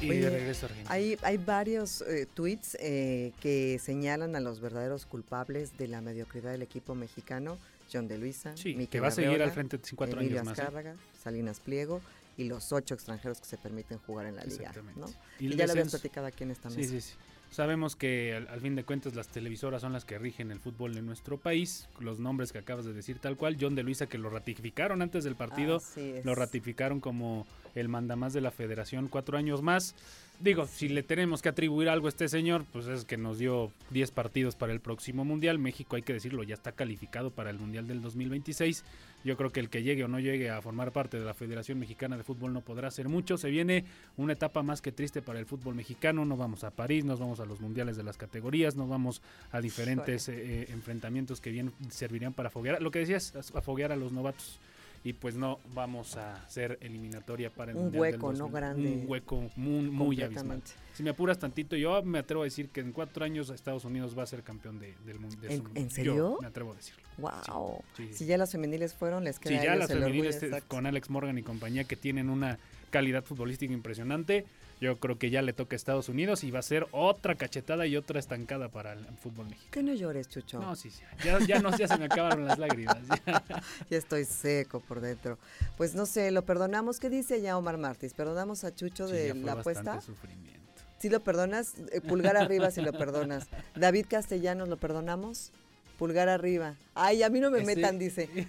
Y 0.00 0.08
de 0.08 0.30
regreso 0.30 0.66
a 0.66 0.68
Argentina. 0.68 0.94
Hay, 0.94 1.18
hay 1.22 1.36
varios 1.36 2.02
eh, 2.02 2.26
tweets 2.32 2.76
eh, 2.80 3.32
que 3.40 3.78
señalan 3.78 4.36
a 4.36 4.40
los 4.40 4.60
verdaderos 4.60 5.06
culpables 5.06 5.76
de 5.78 5.88
la 5.88 6.00
mediocridad 6.00 6.52
del 6.52 6.62
equipo 6.62 6.94
mexicano. 6.94 7.58
John 7.90 8.06
de 8.06 8.18
Luisa, 8.18 8.54
sí, 8.54 8.86
que 8.86 9.00
va 9.00 9.08
a 9.08 9.10
seguir 9.10 9.42
al 9.42 9.50
frente 9.50 9.78
de 9.78 9.82
cuatro 9.96 10.20
años 10.20 10.44
más. 10.44 10.58
¿eh? 10.58 10.94
Salinas 11.22 11.58
Pliego 11.60 12.02
y 12.38 12.44
los 12.44 12.72
ocho 12.72 12.94
extranjeros 12.94 13.40
que 13.40 13.46
se 13.46 13.58
permiten 13.58 13.98
jugar 13.98 14.26
en 14.26 14.36
la 14.36 14.44
liga. 14.44 14.72
¿no? 14.96 15.06
Y, 15.40 15.54
ya 15.54 15.66
lo 15.66 15.72
habían 15.72 15.88
platicado 15.88 16.26
aquí 16.26 16.44
en 16.44 16.52
esta 16.52 16.70
mesa. 16.70 16.80
Sí, 16.80 16.88
sí, 16.88 17.00
sí. 17.00 17.14
Sabemos 17.50 17.96
que 17.96 18.34
al, 18.34 18.60
fin 18.60 18.76
de 18.76 18.84
cuentas 18.84 19.14
las 19.14 19.28
televisoras 19.28 19.80
son 19.80 19.92
las 19.92 20.04
que 20.04 20.18
rigen 20.18 20.50
el 20.50 20.60
fútbol 20.60 20.96
en 20.96 21.06
nuestro 21.06 21.38
país. 21.38 21.88
Los 21.98 22.20
nombres 22.20 22.52
que 22.52 22.58
acabas 22.58 22.84
de 22.84 22.92
decir 22.92 23.18
tal 23.18 23.36
cual. 23.36 23.56
John 23.60 23.74
de 23.74 23.82
Luisa 23.82 24.06
que 24.06 24.18
lo 24.18 24.30
ratificaron 24.30 25.02
antes 25.02 25.24
del 25.24 25.34
partido. 25.34 25.82
Lo 26.24 26.34
ratificaron 26.34 27.00
como 27.00 27.46
el 27.74 27.88
mandamás 27.88 28.34
de 28.34 28.42
la 28.42 28.50
federación 28.50 29.08
cuatro 29.08 29.36
años 29.38 29.62
más. 29.62 29.94
Digo, 30.40 30.68
si 30.68 30.88
le 30.88 31.02
tenemos 31.02 31.42
que 31.42 31.48
atribuir 31.48 31.88
algo 31.88 32.06
a 32.06 32.10
este 32.10 32.28
señor, 32.28 32.64
pues 32.72 32.86
es 32.86 33.04
que 33.04 33.16
nos 33.16 33.38
dio 33.38 33.72
10 33.90 34.12
partidos 34.12 34.54
para 34.54 34.72
el 34.72 34.78
próximo 34.78 35.24
Mundial. 35.24 35.58
México, 35.58 35.96
hay 35.96 36.02
que 36.02 36.12
decirlo, 36.12 36.44
ya 36.44 36.54
está 36.54 36.70
calificado 36.70 37.32
para 37.32 37.50
el 37.50 37.58
Mundial 37.58 37.88
del 37.88 38.00
2026. 38.00 38.84
Yo 39.24 39.36
creo 39.36 39.50
que 39.50 39.58
el 39.58 39.68
que 39.68 39.82
llegue 39.82 40.04
o 40.04 40.08
no 40.08 40.20
llegue 40.20 40.48
a 40.48 40.62
formar 40.62 40.92
parte 40.92 41.18
de 41.18 41.24
la 41.24 41.34
Federación 41.34 41.80
Mexicana 41.80 42.16
de 42.16 42.22
Fútbol 42.22 42.52
no 42.52 42.60
podrá 42.60 42.86
hacer 42.86 43.08
mucho. 43.08 43.36
Se 43.36 43.50
viene 43.50 43.84
una 44.16 44.34
etapa 44.34 44.62
más 44.62 44.80
que 44.80 44.92
triste 44.92 45.22
para 45.22 45.40
el 45.40 45.46
fútbol 45.46 45.74
mexicano. 45.74 46.24
No 46.24 46.36
vamos 46.36 46.62
a 46.62 46.70
París, 46.70 47.04
nos 47.04 47.18
vamos 47.18 47.40
a 47.40 47.44
los 47.44 47.60
Mundiales 47.60 47.96
de 47.96 48.04
las 48.04 48.16
categorías, 48.16 48.76
nos 48.76 48.88
vamos 48.88 49.22
a 49.50 49.60
diferentes 49.60 50.28
eh, 50.28 50.34
eh, 50.36 50.66
enfrentamientos 50.70 51.40
que 51.40 51.50
bien 51.50 51.72
servirían 51.90 52.32
para 52.32 52.48
foguear. 52.48 52.80
Lo 52.80 52.92
que 52.92 53.00
decías, 53.00 53.34
afoguear 53.54 53.90
a 53.90 53.96
los 53.96 54.12
novatos 54.12 54.60
y 55.08 55.14
pues 55.14 55.36
no 55.36 55.58
vamos 55.72 56.18
a 56.18 56.46
ser 56.50 56.76
eliminatoria 56.82 57.48
para 57.48 57.72
el 57.72 57.78
un 57.78 57.96
hueco 57.96 58.30
no 58.34 58.50
grande. 58.50 58.92
Un 58.92 59.04
hueco 59.08 59.48
muy, 59.56 59.88
muy 59.88 60.20
abismal. 60.20 60.60
Si 60.92 61.02
me 61.02 61.10
apuras 61.10 61.38
tantito 61.38 61.76
yo 61.76 62.02
me 62.02 62.18
atrevo 62.18 62.42
a 62.42 62.44
decir 62.44 62.68
que 62.68 62.80
en 62.80 62.92
cuatro 62.92 63.24
años 63.24 63.48
Estados 63.48 63.86
Unidos 63.86 64.18
va 64.18 64.24
a 64.24 64.26
ser 64.26 64.42
campeón 64.42 64.78
del 64.78 65.18
mundo 65.18 65.38
¿En, 65.48 65.64
¿En 65.76 65.90
serio? 65.90 66.36
me 66.42 66.46
atrevo 66.46 66.72
a 66.72 66.74
decirlo. 66.74 67.02
Wow 67.16 67.82
si 68.12 68.26
ya 68.26 68.36
las 68.36 68.52
femeniles 68.52 68.92
fueron 68.92 69.24
les 69.24 69.38
queda 69.38 69.58
si 69.58 69.64
ya 69.64 69.76
las 69.76 69.88
femeniles 69.88 70.44
con 70.68 70.84
Alex 70.84 71.08
Morgan 71.08 71.38
y 71.38 71.42
compañía 71.42 71.84
que 71.84 71.96
tienen 71.96 72.28
una 72.28 72.58
calidad 72.90 73.24
futbolística 73.24 73.72
impresionante 73.72 74.44
yo 74.80 74.98
creo 75.00 75.18
que 75.18 75.30
ya 75.30 75.42
le 75.42 75.52
toca 75.52 75.74
a 75.74 75.76
Estados 75.76 76.08
Unidos 76.08 76.44
y 76.44 76.50
va 76.50 76.60
a 76.60 76.62
ser 76.62 76.86
otra 76.92 77.34
cachetada 77.34 77.86
y 77.86 77.96
otra 77.96 78.18
estancada 78.18 78.68
para 78.68 78.92
el 78.92 79.04
fútbol 79.16 79.46
mexicano. 79.46 79.70
Que 79.70 79.82
no 79.82 79.94
llores, 79.94 80.28
Chucho. 80.28 80.60
No, 80.60 80.76
sí, 80.76 80.90
sí. 80.90 81.02
Ya, 81.24 81.38
ya, 81.40 81.60
no, 81.60 81.76
ya 81.76 81.88
se 81.88 81.98
me 81.98 82.06
acabaron 82.06 82.46
las 82.46 82.58
lágrimas. 82.58 82.98
Ya. 83.26 83.44
estoy 83.90 84.24
seco 84.24 84.80
por 84.80 85.00
dentro. 85.00 85.38
Pues 85.76 85.94
no 85.94 86.06
sé, 86.06 86.30
lo 86.30 86.42
perdonamos. 86.42 87.00
¿Qué 87.00 87.10
dice 87.10 87.40
ya 87.40 87.56
Omar 87.56 87.78
Martís? 87.78 88.14
¿Perdonamos 88.14 88.64
a 88.64 88.74
Chucho 88.74 89.06
de 89.08 89.34
la 89.34 89.52
apuesta? 89.52 90.00
sufrimiento. 90.00 90.58
Si 90.98 91.08
lo 91.08 91.20
perdonas, 91.20 91.74
eh, 91.92 92.00
pulgar 92.00 92.36
arriba 92.36 92.70
si 92.70 92.80
lo 92.80 92.92
perdonas. 92.92 93.46
David 93.76 94.06
Castellanos, 94.08 94.68
¿lo 94.68 94.76
perdonamos? 94.78 95.52
Pulgar 95.96 96.28
arriba. 96.28 96.74
Ay, 97.00 97.22
a 97.22 97.30
mí 97.30 97.38
no 97.38 97.50
me 97.50 97.62
metan, 97.62 97.96
dice. 97.96 98.28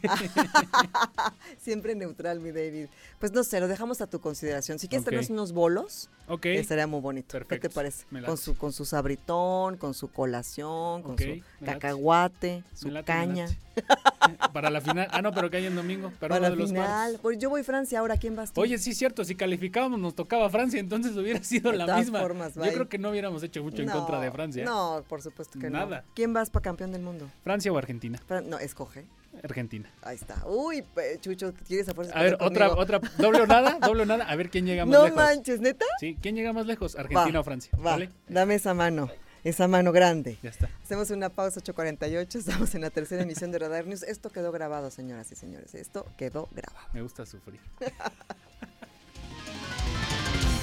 Siempre 1.61 1.93
neutral, 1.93 2.39
mi 2.39 2.51
David. 2.51 2.87
Pues 3.19 3.31
no 3.31 3.43
sé, 3.43 3.59
lo 3.59 3.67
dejamos 3.67 4.01
a 4.01 4.07
tu 4.07 4.19
consideración. 4.19 4.79
Si 4.79 4.87
quieres 4.87 5.05
tener 5.05 5.23
unos 5.29 5.51
bolos, 5.51 6.09
okay. 6.27 6.57
estaría 6.57 6.87
muy 6.87 6.99
bonito. 6.99 7.39
¿Qué 7.47 7.59
te 7.59 7.69
parece? 7.69 8.05
Con 8.25 8.37
su, 8.37 8.57
con 8.57 8.73
su 8.73 8.85
sabritón, 8.85 9.77
con 9.77 9.93
su 9.93 10.11
colación, 10.11 11.03
con 11.03 11.17
su 11.17 11.41
cacahuate, 11.63 12.63
su 12.73 12.91
caña. 13.05 13.47
Para 14.53 14.69
la 14.69 14.81
final. 14.81 15.07
Ah, 15.11 15.21
no, 15.21 15.31
pero 15.31 15.49
que 15.49 15.57
hay 15.57 15.65
en 15.65 15.75
domingo. 15.75 16.11
Para 16.19 16.39
la 16.39 16.51
final. 16.51 17.19
Pues 17.21 17.37
yo 17.37 17.49
voy 17.49 17.61
a 17.61 17.63
Francia 17.63 17.99
ahora. 17.99 18.17
¿Quién 18.17 18.35
vas 18.35 18.51
tú? 18.51 18.61
Oye, 18.61 18.77
sí, 18.77 18.93
cierto. 18.93 19.23
Si 19.23 19.35
calificábamos, 19.35 19.99
nos 19.99 20.15
tocaba 20.15 20.49
Francia, 20.49 20.79
entonces 20.79 21.15
hubiera 21.15 21.43
sido 21.43 21.71
la 21.71 21.97
misma. 21.97 22.21
yo 22.21 22.73
creo 22.73 22.89
que 22.89 22.97
no 22.97 23.09
hubiéramos 23.09 23.43
hecho 23.43 23.63
mucho 23.63 23.81
en 23.81 23.89
contra 23.89 24.19
de 24.19 24.31
Francia. 24.31 24.65
No, 24.65 25.03
por 25.07 25.21
supuesto 25.21 25.59
que 25.59 25.69
Nada. 25.69 26.01
no. 26.01 26.13
¿Quién 26.13 26.33
vas 26.33 26.49
para 26.49 26.63
campeón 26.63 26.91
del 26.91 27.01
mundo? 27.01 27.29
Francia 27.43 27.71
o 27.71 27.77
Argentina. 27.77 28.19
No, 28.41 28.59
escoge. 28.59 29.05
Argentina. 29.43 29.89
Ahí 30.01 30.15
está. 30.15 30.43
Uy, 30.47 30.83
Chucho, 31.21 31.53
¿quieres 31.67 31.87
a 31.87 31.91
A 31.91 32.23
ver, 32.23 32.37
otra, 32.39 32.73
otra, 32.73 32.99
doble 33.17 33.41
o 33.41 33.47
nada, 33.47 33.77
doble 33.81 34.03
o 34.03 34.05
nada. 34.05 34.25
A 34.25 34.35
ver 34.35 34.49
quién 34.49 34.65
llega 34.65 34.85
más 34.85 34.93
lejos. 34.93 35.09
No 35.09 35.15
manches, 35.15 35.59
¿neta? 35.61 35.85
Sí, 35.99 36.17
¿quién 36.19 36.35
llega 36.35 36.51
más 36.51 36.65
lejos? 36.65 36.95
Argentina 36.95 37.39
o 37.39 37.43
Francia. 37.43 37.71
¿vale? 37.77 38.09
dame 38.27 38.55
esa 38.55 38.73
mano 38.73 39.09
esa 39.43 39.67
mano 39.67 39.91
grande. 39.91 40.37
Ya 40.41 40.49
está. 40.49 40.69
Hacemos 40.83 41.11
una 41.11 41.29
pausa 41.29 41.59
8.48, 41.61 42.35
estamos 42.35 42.73
en 42.75 42.81
la 42.81 42.89
tercera 42.89 43.23
emisión 43.23 43.51
de 43.51 43.59
Radar 43.59 43.85
News. 43.87 44.03
Esto 44.03 44.29
quedó 44.29 44.51
grabado, 44.51 44.91
señoras 44.91 45.31
y 45.31 45.35
señores, 45.35 45.73
esto 45.75 46.05
quedó 46.17 46.49
grabado. 46.51 46.87
Me 46.93 47.01
gusta 47.01 47.25
sufrir. 47.25 47.61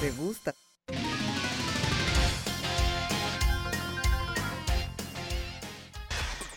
¿Te 0.01 0.11
gusta? 0.11 0.53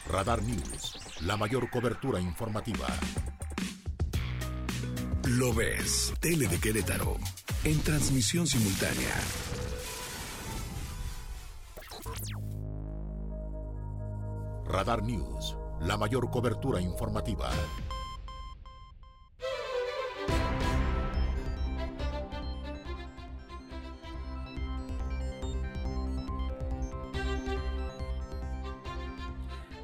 Radar 0.07 0.43
News, 0.43 0.99
la 1.27 1.37
mayor 1.37 1.68
cobertura 1.71 2.21
informativa. 2.21 2.87
Lo 5.29 5.53
ves, 5.53 6.12
Tele 6.21 6.47
de 6.49 6.59
Querétaro, 6.59 7.16
en 7.64 7.81
transmisión 7.81 8.47
simultánea 8.47 9.14
Radar 14.66 15.03
News, 15.03 15.57
la 15.81 15.97
mayor 15.97 16.31
cobertura 16.31 16.81
informativa. 16.81 17.51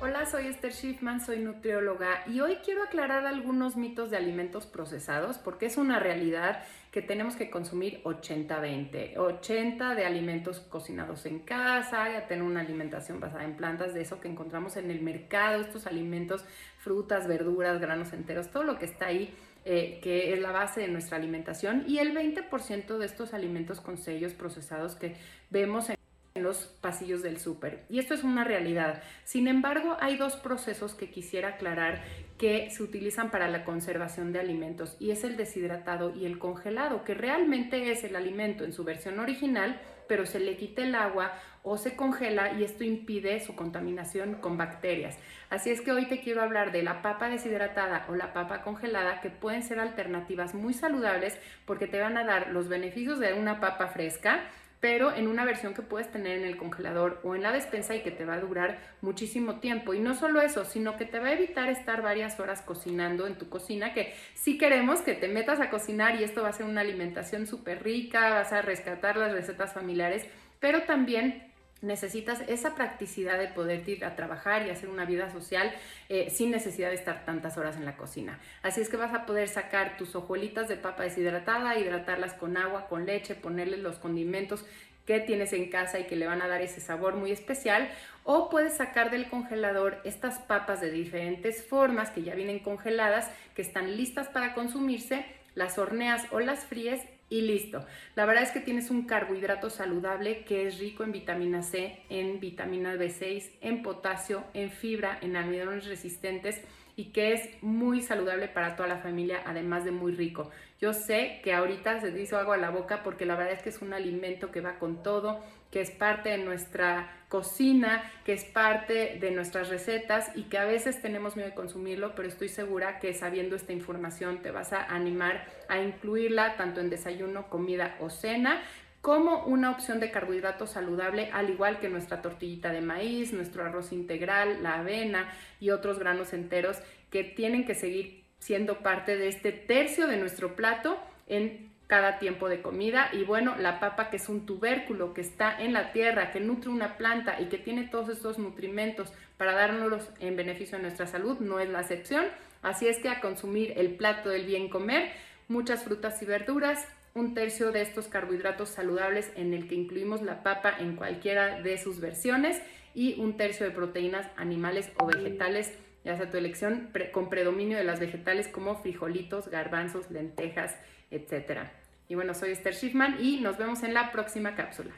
Hola, 0.09 0.25
soy 0.25 0.47
Esther 0.47 0.73
Schiffman, 0.73 1.21
soy 1.21 1.41
nutrióloga 1.41 2.23
y 2.29 2.39
hoy 2.39 2.59
quiero 2.65 2.85
aclarar 2.85 3.27
algunos 3.27 3.77
mitos 3.77 4.09
de 4.09 4.17
alimentos 4.17 4.65
procesados 4.65 5.37
porque 5.37 5.67
es 5.67 5.77
una 5.77 5.99
realidad 5.99 6.63
que 6.93 7.03
tenemos 7.03 7.35
que 7.35 7.51
consumir 7.51 8.05
80-20. 8.05 9.17
80 9.17 9.97
de 9.97 10.07
alimentos 10.07 10.61
cocinados 10.61 11.27
en 11.27 11.41
casa, 11.41 12.07
tener 12.29 12.45
una 12.45 12.61
alimentación 12.61 13.19
basada 13.19 13.43
en 13.43 13.57
plantas, 13.57 13.95
de 13.95 14.03
eso 14.03 14.21
que 14.21 14.29
encontramos 14.29 14.77
en 14.77 14.93
el 14.93 15.03
mercado, 15.03 15.61
estos 15.61 15.89
alimentos, 15.89 16.45
frutas, 16.79 17.27
verduras, 17.27 17.81
granos 17.81 18.13
enteros, 18.13 18.53
todo 18.53 18.63
lo 18.63 18.79
que 18.79 18.85
está 18.85 19.07
ahí. 19.07 19.35
Eh, 19.69 19.99
que 20.01 20.33
es 20.33 20.39
la 20.39 20.53
base 20.53 20.83
de 20.83 20.87
nuestra 20.87 21.17
alimentación, 21.17 21.83
y 21.89 21.99
el 21.99 22.15
20% 22.15 22.99
de 22.99 23.05
estos 23.05 23.35
alimentos 23.35 23.81
con 23.81 23.99
sellos 23.99 24.33
procesados 24.33 24.95
que 24.95 25.17
vemos 25.51 25.91
en 25.91 25.96
en 26.37 26.43
los 26.43 26.67
pasillos 26.81 27.23
del 27.23 27.39
súper. 27.39 27.85
Y 27.89 27.99
esto 27.99 28.15
es 28.15 28.23
una 28.23 28.45
realidad. 28.45 29.03
Sin 29.25 29.49
embargo, 29.49 29.97
hay 30.01 30.17
dos 30.17 30.37
procesos 30.37 30.95
que 30.95 31.11
quisiera 31.11 31.51
aclarar 31.51 32.03
que 32.39 32.71
se 32.71 32.83
utilizan 32.83 33.31
para 33.31 33.49
la 33.49 33.65
conservación 33.65 34.33
de 34.33 34.41
alimentos 34.41 34.97
y 35.01 35.11
es 35.11 35.25
el 35.25 35.37
deshidratado 35.37 36.15
y 36.15 36.27
el 36.27 36.39
congelado, 36.39 37.03
que 37.05 37.15
realmente 37.15 37.91
es 37.91 38.05
el 38.05 38.15
alimento 38.15 38.65
en 38.65 38.73
su 38.73 38.85
versión 38.85 39.19
original, 39.19 39.81
pero 40.07 40.27
se 40.27 40.39
le 40.39 40.57
quita 40.57 40.83
el 40.83 40.95
agua 40.95 41.33
o 41.63 41.77
se 41.79 41.97
congela 41.97 42.53
y 42.53 42.63
esto 42.63 42.85
impide 42.85 43.41
su 43.41 43.57
contaminación 43.57 44.35
con 44.35 44.57
bacterias. 44.57 45.19
Así 45.51 45.71
es 45.71 45.81
que 45.81 45.91
hoy 45.91 46.07
te 46.07 46.21
quiero 46.21 46.43
hablar 46.43 46.71
de 46.71 46.85
la 46.85 47.03
papa 47.03 47.29
deshidratada 47.29 48.07
o 48.09 48.15
la 48.15 48.33
papa 48.33 48.63
congelada, 48.63 49.21
que 49.21 49.31
pueden 49.31 49.65
ser 49.65 49.81
alternativas 49.81 50.55
muy 50.55 50.75
saludables 50.75 51.37
porque 51.65 51.89
te 51.89 52.01
van 52.01 52.19
a 52.19 52.25
dar 52.25 52.53
los 52.53 52.69
beneficios 52.69 53.19
de 53.19 53.35
una 53.35 53.59
papa 53.59 53.89
fresca, 53.89 54.45
pero 54.81 55.15
en 55.15 55.27
una 55.27 55.45
versión 55.45 55.75
que 55.75 55.83
puedes 55.83 56.11
tener 56.11 56.39
en 56.39 56.45
el 56.45 56.57
congelador 56.57 57.21
o 57.25 57.35
en 57.35 57.43
la 57.43 57.53
despensa 57.53 57.95
y 57.95 58.03
que 58.03 58.11
te 58.11 58.25
va 58.25 58.35
a 58.35 58.41
durar 58.41 58.79
muchísimo 59.01 59.59
tiempo. 59.61 59.95
Y 59.95 60.01
no 60.01 60.15
solo 60.15 60.41
eso, 60.41 60.65
sino 60.65 60.97
que 60.97 61.07
te 61.07 61.19
va 61.19 61.29
a 61.29 61.33
evitar 61.33 61.69
estar 61.69 62.03
varias 62.03 62.39
horas 62.39 62.63
cocinando 62.63 63.27
en 63.27 63.37
tu 63.37 63.49
cocina, 63.49 63.95
que 63.95 64.15
sí 64.35 64.59
queremos 64.59 65.01
que 65.01 65.15
te 65.15 65.29
metas 65.29 65.61
a 65.61 65.71
cocinar 65.71 66.21
y 66.21 66.25
esto 66.25 66.43
va 66.43 66.51
a 66.51 66.53
ser 66.53 66.67
una 66.67 66.83
alimentación 66.83 67.47
súper 67.47 67.83
rica, 67.83 68.31
vas 68.31 68.53
a 68.53 68.63
rescatar 68.63 69.17
las 69.17 69.33
recetas 69.33 69.73
familiares, 69.73 70.27
pero 70.61 70.83
también 70.83 71.53
necesitas 71.83 72.41
esa 72.49 72.75
practicidad 72.75 73.39
de 73.39 73.49
poder 73.49 73.89
ir 73.89 74.05
a 74.05 74.17
trabajar 74.17 74.67
y 74.67 74.71
hacer 74.71 74.89
una 74.89 75.05
vida 75.05 75.31
social 75.31 75.73
eh, 76.09 76.31
sin 76.31 76.51
necesidad 76.51 76.89
de 76.89 76.95
estar 76.95 77.25
tantas 77.25 77.59
horas 77.59 77.77
en 77.77 77.85
la 77.85 77.97
cocina. 77.97 78.39
Así 78.63 78.81
es 78.81 78.89
que 78.89 78.97
vas 78.97 79.15
a 79.15 79.27
poder 79.27 79.49
sacar 79.49 79.97
tus 79.97 80.15
hojuelitas 80.15 80.69
de 80.69 80.77
papa 80.77 81.03
deshidratada, 81.03 81.79
hidratarlas 81.79 82.35
con 82.35 82.57
agua, 82.57 82.89
con 82.89 83.07
leche, 83.07 83.35
ponerle 83.35 83.77
los 83.77 83.99
condimentos 83.99 84.65
que 85.07 85.21
tienes 85.21 85.53
en 85.53 85.71
casa 85.71 86.01
y 86.01 86.05
que 86.05 86.17
le 86.17 86.27
van 86.27 86.43
a 86.43 86.49
dar 86.49 86.63
ese 86.63 86.81
sabor 86.81 87.15
muy 87.15 87.31
especial. 87.31 87.89
O 88.25 88.51
puedes 88.51 88.77
sacar 88.77 89.11
del 89.11 89.29
congelador 89.29 90.01
estas 90.05 90.41
papas 90.41 90.81
de 90.81 90.91
diferentes 90.91 91.65
formas 91.65 92.11
que 92.11 92.23
ya 92.23 92.35
vienen 92.35 92.59
congeladas, 92.59 93.31
que 93.55 93.63
están 93.63 93.97
listas 93.97 94.29
para 94.29 94.53
consumirse, 94.53 95.25
las 95.55 95.79
horneas 95.79 96.27
o 96.33 96.41
las 96.41 96.65
fríes 96.65 97.01
y 97.29 97.43
listo. 97.43 97.85
La 98.15 98.25
verdad 98.27 98.45
es 98.45 98.51
que 98.51 98.61
tienes 98.61 98.91
un 98.91 99.07
carbohidrato 99.07 99.71
saludable 99.71 100.45
que 100.45 100.67
es 100.67 100.79
rico 100.79 101.05
en 101.05 101.13
vitamina 101.13 101.63
C, 101.63 102.03
en 102.09 102.41
vitamina 102.41 102.95
B6, 102.95 103.51
en 103.61 103.83
potasio, 103.83 104.45
en 104.55 104.71
fibra, 104.71 105.19
en 105.21 105.37
almidones 105.37 105.87
resistentes 105.87 106.63
y 106.95 107.07
que 107.07 107.35
es 107.35 107.63
muy 107.63 108.01
saludable 108.01 108.49
para 108.49 108.75
toda 108.75 108.89
la 108.89 108.99
familia, 108.99 109.43
además 109.45 109.85
de 109.85 109.91
muy 109.91 110.13
rico. 110.13 110.51
Yo 110.79 110.93
sé 110.93 111.41
que 111.43 111.55
ahorita 111.55 112.01
se 112.01 112.11
dice 112.11 112.37
algo 112.37 112.53
a 112.53 112.59
la 112.59 112.71
boca 112.71 113.03
porque 113.03 113.25
la 113.25 113.35
verdad 113.35 113.55
es 113.55 113.63
que 113.63 113.71
es 113.71 113.81
un 113.81 113.95
alimento 113.95 114.51
que 114.51 114.61
va 114.61 114.79
con 114.79 115.03
todo, 115.03 115.43
que 115.71 115.81
es 115.81 115.91
parte 115.91 116.29
de 116.29 116.39
nuestra 116.39 117.11
cocina, 117.29 118.11
que 118.25 118.35
es 118.35 118.45
parte 118.45 119.19
de 119.19 119.31
nuestras 119.31 119.71
recetas 119.71 120.31
y 120.35 120.45
que 120.45 120.59
a 120.59 120.67
veces 120.67 121.01
tenemos 121.01 121.35
miedo 121.35 121.49
de 121.49 121.55
consumirlo, 121.55 122.15
pero 122.15 122.29
estoy 122.29 122.49
segura 122.49 122.99
que 122.99 123.15
sabiendo 123.15 123.57
esta 123.57 123.73
información 123.73 124.43
te 124.43 124.51
vas 124.51 124.75
a 124.75 124.85
animar 124.85 125.47
a 125.69 125.81
incluirla 125.81 126.57
tanto 126.57 126.81
en 126.81 126.91
desayuno, 126.91 127.49
comida 127.49 127.97
o 128.01 128.11
cena 128.11 128.63
como 129.01 129.45
una 129.45 129.71
opción 129.71 130.01
de 130.01 130.11
carbohidrato 130.11 130.67
saludable, 130.67 131.31
al 131.33 131.49
igual 131.49 131.79
que 131.79 131.89
nuestra 131.89 132.21
tortillita 132.21 132.73
de 132.73 132.81
maíz, 132.81 133.33
nuestro 133.33 133.65
arroz 133.65 133.93
integral, 133.93 134.63
la 134.63 134.81
avena 134.81 135.33
y 135.61 135.71
otros 135.71 135.99
granos 135.99 136.33
enteros 136.33 136.79
que 137.11 137.23
tienen 137.23 137.65
que 137.65 137.77
seguir 137.77 138.26
siendo 138.47 138.79
parte 138.79 139.17
de 139.17 139.27
este 139.27 139.51
tercio 139.51 140.07
de 140.07 140.19
nuestro 140.19 140.55
plato 140.55 140.97
en 141.27 141.69
cada 141.89 142.21
tiempo 142.21 142.49
de 142.49 142.63
comida. 142.63 143.11
Y 143.13 143.25
bueno, 143.25 143.57
la 143.59 143.81
papa 143.81 144.09
que 144.09 144.19
es 144.19 144.29
un 144.29 144.47
tubérculo 144.47 145.15
que 145.15 145.21
está 145.21 145.61
en 145.61 145.73
la 145.73 145.91
tierra, 145.91 146.31
que 146.31 146.39
nutre 146.39 146.71
una 146.71 146.97
planta 146.97 147.41
y 147.41 147.47
que 147.47 147.59
tiene 147.59 147.89
todos 147.89 148.09
estos 148.09 148.39
nutrimentos 148.39 149.13
para 149.37 149.53
darnos 149.53 150.09
en 150.21 150.37
beneficio 150.37 150.79
a 150.79 150.81
nuestra 150.81 151.09
salud, 151.09 151.41
no 151.41 151.59
es 151.59 151.69
la 151.69 151.81
excepción. 151.81 152.25
Así 152.63 152.87
es 152.87 152.99
que 152.99 153.09
a 153.09 153.21
consumir 153.21 153.73
el 153.77 153.97
plato 153.97 154.29
del 154.29 154.47
bien 154.47 154.69
comer, 154.69 155.11
muchas 155.49 155.83
frutas 155.83 156.23
y 156.23 156.27
verduras, 156.27 156.87
un 157.15 157.35
tercio 157.35 157.73
de 157.73 157.83
estos 157.83 158.07
carbohidratos 158.07 158.69
saludables 158.69 159.33
en 159.35 159.55
el 159.55 159.67
que 159.67 159.75
incluimos 159.75 160.23
la 160.23 160.45
papa 160.45 160.73
en 160.79 160.95
cualquiera 160.95 161.61
de 161.63 161.79
sus 161.79 161.99
versiones 161.99 162.63
y 162.95 163.19
un 163.21 163.37
tercio 163.37 163.67
de 163.67 163.73
proteínas 163.73 164.29
animales 164.37 164.93
o 165.01 165.07
vegetales, 165.07 165.77
ya 166.07 166.17
sea 166.17 166.31
tu 166.31 166.37
elección, 166.37 166.89
con 167.13 167.29
predominio 167.29 167.77
de 167.77 167.83
las 167.83 167.99
vegetales 167.99 168.47
como 168.47 168.77
frijolitos, 168.77 169.49
garbanzos, 169.49 170.09
lentejas, 170.09 170.77
etc. 171.11 171.63
Y 172.09 172.15
bueno, 172.15 172.33
soy 172.33 172.53
Esther 172.53 172.75
Schiffman 172.75 173.17
y 173.21 173.41
nos 173.41 173.59
vemos 173.59 173.83
en 173.83 173.93
la 173.93 174.13
próxima 174.13 174.55
cápsula. 174.55 174.93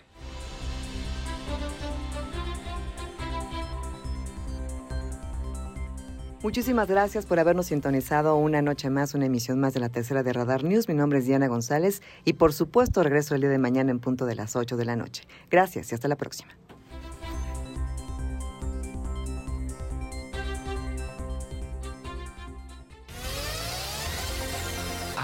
Muchísimas 6.43 6.89
gracias 6.89 7.25
por 7.25 7.41
habernos 7.41 7.67
sintonizado 7.67 8.37
una 8.37 8.61
noche 8.61 8.91
más, 8.91 9.15
una 9.15 9.27
emisión 9.27 9.59
más 9.59 9.73
de 9.73 9.81
la 9.81 9.89
tercera 9.89 10.23
de 10.23 10.35
Radar 10.35 10.63
News. 10.63 10.89
Mi 10.89 10.95
nombre 10.95 11.21
es 11.21 11.25
Diana 11.27 11.49
González 11.49 12.03
y 12.27 12.35
por 12.35 12.53
supuesto 12.53 13.03
regreso 13.03 13.35
el 13.35 13.41
día 13.41 13.51
de 13.51 13.59
mañana 13.59 13.91
en 13.91 13.99
punto 13.99 14.27
de 14.27 14.35
las 14.35 14.57
8 14.57 14.77
de 14.77 14.85
la 14.85 14.95
noche. 14.95 15.25
Gracias 15.51 15.91
y 15.91 15.95
hasta 15.95 16.07
la 16.07 16.17
próxima. 16.17 16.53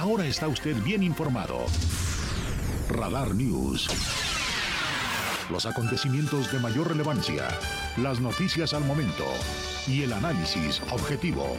Ahora 0.05 0.27
está 0.27 0.49
usted 0.49 0.77
bien 0.83 1.03
informado. 1.03 1.65
Radar 2.91 3.35
News. 3.35 3.89
Los 5.49 5.65
acontecimientos 5.65 6.53
de 6.53 6.59
mayor 6.59 6.89
relevancia, 6.89 7.49
las 7.97 8.21
noticias 8.21 8.75
al 8.75 8.85
momento 8.85 9.25
y 9.87 10.03
el 10.03 10.13
análisis 10.13 10.83
objetivo. 10.91 11.57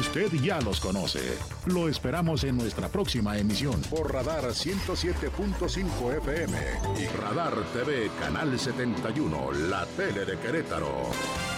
Usted 0.00 0.32
ya 0.42 0.62
los 0.62 0.80
conoce. 0.80 1.36
Lo 1.66 1.90
esperamos 1.90 2.44
en 2.44 2.56
nuestra 2.56 2.88
próxima 2.88 3.36
emisión 3.36 3.82
por 3.90 4.10
Radar 4.10 4.44
107.5 4.44 6.16
FM 6.22 6.58
y 7.02 7.06
Radar 7.18 7.52
TV 7.74 8.10
Canal 8.18 8.58
71, 8.58 9.52
la 9.68 9.84
tele 9.88 10.24
de 10.24 10.38
Querétaro. 10.38 11.57